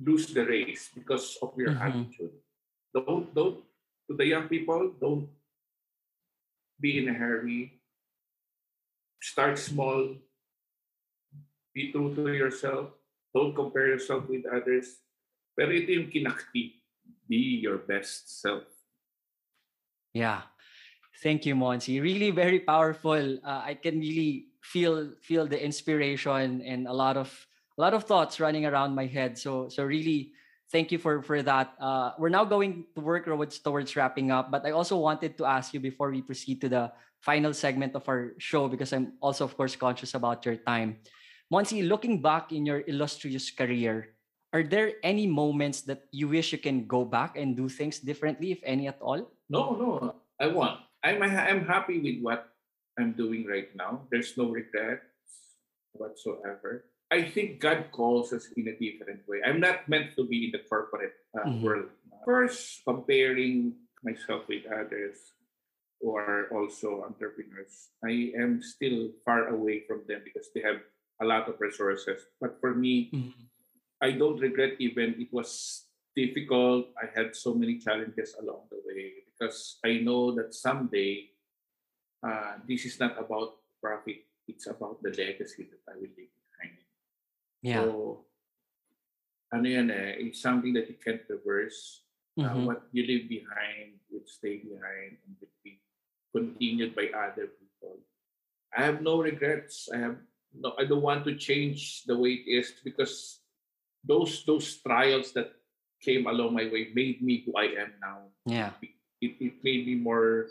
[0.00, 1.80] lose the race because of your Mhm.
[1.84, 2.34] attitude.
[2.92, 3.62] Don't don't
[4.08, 5.28] to the young people, don't
[6.80, 7.80] be in a hurry.
[9.22, 10.18] Start small.
[11.74, 12.94] Be true to yourself.
[13.34, 15.02] Don't compare yourself with others.
[15.58, 16.78] Pero ito yung kinakti.
[17.26, 18.62] Be your best self.
[20.14, 20.46] Yeah.
[21.22, 21.98] Thank you, Monsi.
[21.98, 23.38] Really very powerful.
[23.42, 27.28] Uh, I can really feel feel the inspiration and a lot of
[27.76, 29.36] a lot of thoughts running around my head.
[29.36, 30.32] So so really
[30.70, 31.74] thank you for for that.
[31.78, 35.44] Uh, we're now going to work towards towards wrapping up, but I also wanted to
[35.44, 39.44] ask you before we proceed to the final segment of our show because I'm also
[39.44, 41.02] of course conscious about your time.
[41.54, 44.10] Monsi, looking back in your illustrious career,
[44.50, 48.50] are there any moments that you wish you can go back and do things differently,
[48.50, 49.22] if any at all?
[49.46, 50.82] No, no, I want.
[51.06, 52.50] I'm I'm happy with what
[52.98, 54.02] I'm doing right now.
[54.10, 55.54] There's no regrets
[55.94, 56.90] whatsoever.
[57.14, 59.38] I think God calls us in a different way.
[59.46, 61.62] I'm not meant to be in the corporate uh, Mhm.
[61.62, 61.90] world.
[62.26, 65.38] First, comparing myself with others
[66.02, 70.82] who are also entrepreneurs, I am still far away from them because they have
[71.24, 72.20] a lot of resources.
[72.40, 73.08] But for me,
[74.04, 76.92] I don't regret even it was difficult.
[77.00, 81.32] I had so many challenges along the way because I know that someday
[82.20, 84.28] uh, this is not about profit.
[84.46, 86.76] It's about the legacy that I will leave behind.
[87.64, 87.80] Yeah.
[87.88, 88.28] So,
[89.52, 92.04] ano yan eh, it's something that you can't reverse.
[92.34, 92.66] Uh, Mhm.
[92.66, 95.78] what you leave behind will stay behind and will be
[96.34, 98.02] continued by other people.
[98.74, 99.86] I have no regrets.
[99.86, 100.18] I have
[100.54, 100.74] no.
[100.78, 103.40] I don't want to change the way it is because
[104.04, 105.52] those those trials that
[106.02, 108.28] came along my way made me who I am now.
[108.46, 108.72] Yeah.
[109.20, 110.48] It, it made me more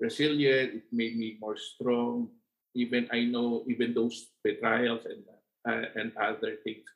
[0.00, 0.82] resilient.
[0.82, 2.28] It made me more strong.
[2.74, 5.22] Even I know even those betrayals and
[5.66, 6.86] uh, and other things.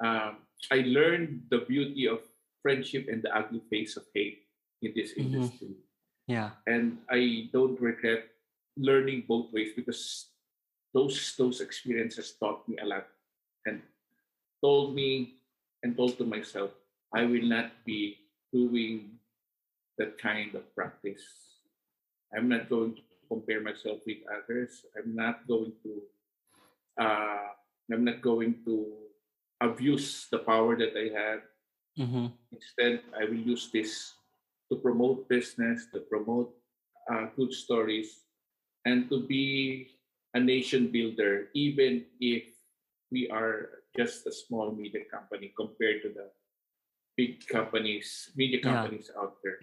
[0.00, 2.20] Um, I learned the beauty of
[2.62, 4.46] friendship and the ugly face of hate
[4.82, 5.24] in this Mhm.
[5.26, 5.74] industry
[6.30, 6.54] Yeah.
[6.66, 8.30] and I don't regret
[8.78, 10.30] learning both ways because
[10.94, 13.06] those those experiences taught me a lot
[13.66, 13.82] and
[14.62, 15.38] told me
[15.82, 16.70] and told to myself
[17.14, 18.18] I will not be
[18.52, 19.18] doing
[19.98, 21.24] that kind of practice.
[22.34, 24.84] I'm not going to compare myself with others.
[24.96, 25.92] I'm not going to
[27.00, 27.48] uh,
[27.92, 28.86] I'm not going to
[29.60, 31.40] abuse the power that I have
[31.96, 34.14] hmm Instead, I will use this
[34.70, 36.48] to promote business, to promote
[37.12, 38.24] uh, good stories,
[38.86, 39.97] and to be
[40.38, 42.46] a nation builder, even if
[43.10, 46.30] we are just a small media company compared to the
[47.18, 48.86] big companies, media Yeah.
[48.86, 49.58] companies out there.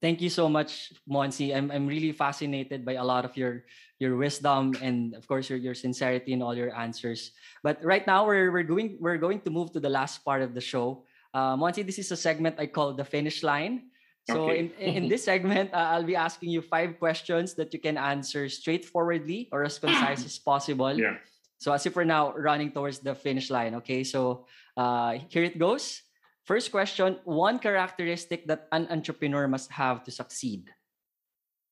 [0.00, 1.54] Thank you so much, Monsi.
[1.54, 3.62] I'm I'm really fascinated by a lot of your
[4.02, 7.30] your wisdom and of course your your sincerity in all your answers.
[7.62, 10.58] But right now we're we're going we're going to move to the last part of
[10.58, 11.06] the show.
[11.30, 13.91] Uh, Monsi, this is a segment I call the finish line.
[14.30, 14.58] So Okay.
[14.58, 18.48] in, in this segment, uh, I'll be asking you five questions that you can answer
[18.48, 20.94] straightforwardly or as concise as possible.
[20.94, 21.18] Yeah.
[21.58, 23.74] So as if we're now running towards the finish line.
[23.82, 24.46] Okay, so
[24.76, 26.02] uh, here it goes.
[26.42, 30.70] First question: One characteristic that an entrepreneur must have to succeed.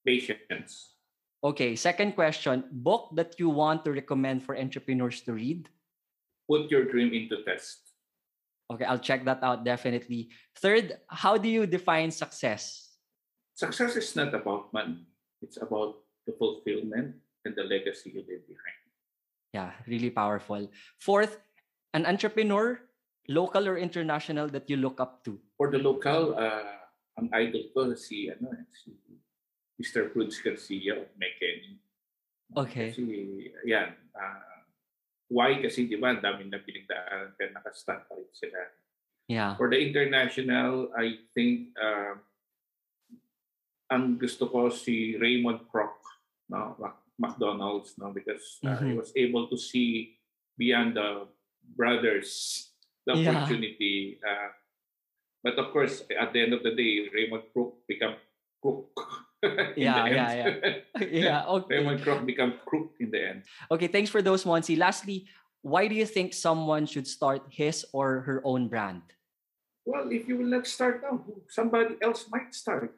[0.07, 0.95] Patience.
[1.43, 1.75] Okay.
[1.75, 5.67] Second question: Book that you want to recommend for entrepreneurs to read.
[6.47, 7.90] Put your dream into test.
[8.71, 10.31] Okay, I'll check that out definitely.
[10.63, 12.95] Third: How do you define success?
[13.59, 15.11] Success is not about money.
[15.43, 18.81] It's about the fulfillment and the legacy you leave behind.
[19.51, 20.71] Yeah, really powerful.
[21.03, 21.43] Fourth:
[21.93, 22.79] An entrepreneur,
[23.27, 25.43] local or international, that you look up to.
[25.59, 26.87] For the local, uh,
[27.19, 28.95] ang idol ko si ano eh, si
[29.83, 30.15] Mr.
[30.15, 31.83] Cruz Garcia of McKinney.
[32.55, 32.95] Okay.
[32.95, 34.50] Kasi yan, ah,
[35.31, 38.59] why kasi di ba ang daming napinagdaanan kaya nakastart pa rin sila.
[39.31, 39.55] Yeah.
[39.55, 42.19] For the international, I think uh,
[43.91, 45.95] ang gusto ko si Raymond Kroc,
[46.51, 46.75] no,
[47.15, 48.99] McDonald's, no, because uh, he Mhm.
[48.99, 50.19] was able to see
[50.59, 51.31] beyond the
[51.79, 52.67] brothers
[53.07, 53.31] the Yeah.
[53.31, 54.19] opportunity.
[54.19, 54.51] Uh,
[55.43, 58.19] but of course, at the end of the day, Raymond Crook become
[58.59, 58.91] crook.
[59.77, 60.53] Yeah, the yeah,
[61.01, 61.45] yeah.
[61.61, 61.79] Okay.
[61.81, 63.43] Raymond Crook become crook in the end.
[63.71, 64.77] Okay, thanks for those, Monsi.
[64.77, 65.27] Lastly,
[65.63, 69.03] why do you think someone should start his or her own brand?
[69.85, 72.95] Well, if you will not start now, somebody else might start.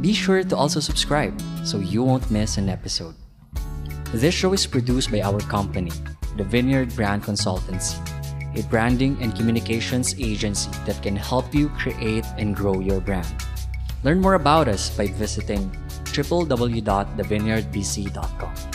[0.00, 3.14] Be sure to also subscribe so you won't miss an episode.
[4.12, 5.92] This show is produced by our company,
[6.36, 7.96] the Vineyard Brand Consultancy,
[8.58, 13.26] a branding and communications agency that can help you create and grow your brand.
[14.04, 15.70] Learn more about us by visiting
[16.12, 18.71] www.thevineyardbc.com.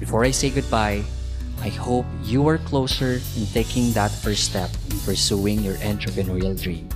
[0.00, 1.04] Before I say goodbye,
[1.60, 6.88] I hope you are closer in taking that first step in pursuing your entrepreneurial dream.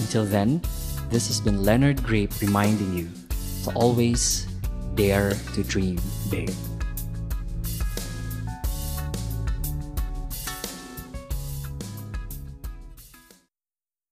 [0.00, 0.62] Until then,
[1.10, 3.08] this has been Leonard Grape reminding you
[3.64, 4.48] to always
[4.96, 6.48] dare to dream big.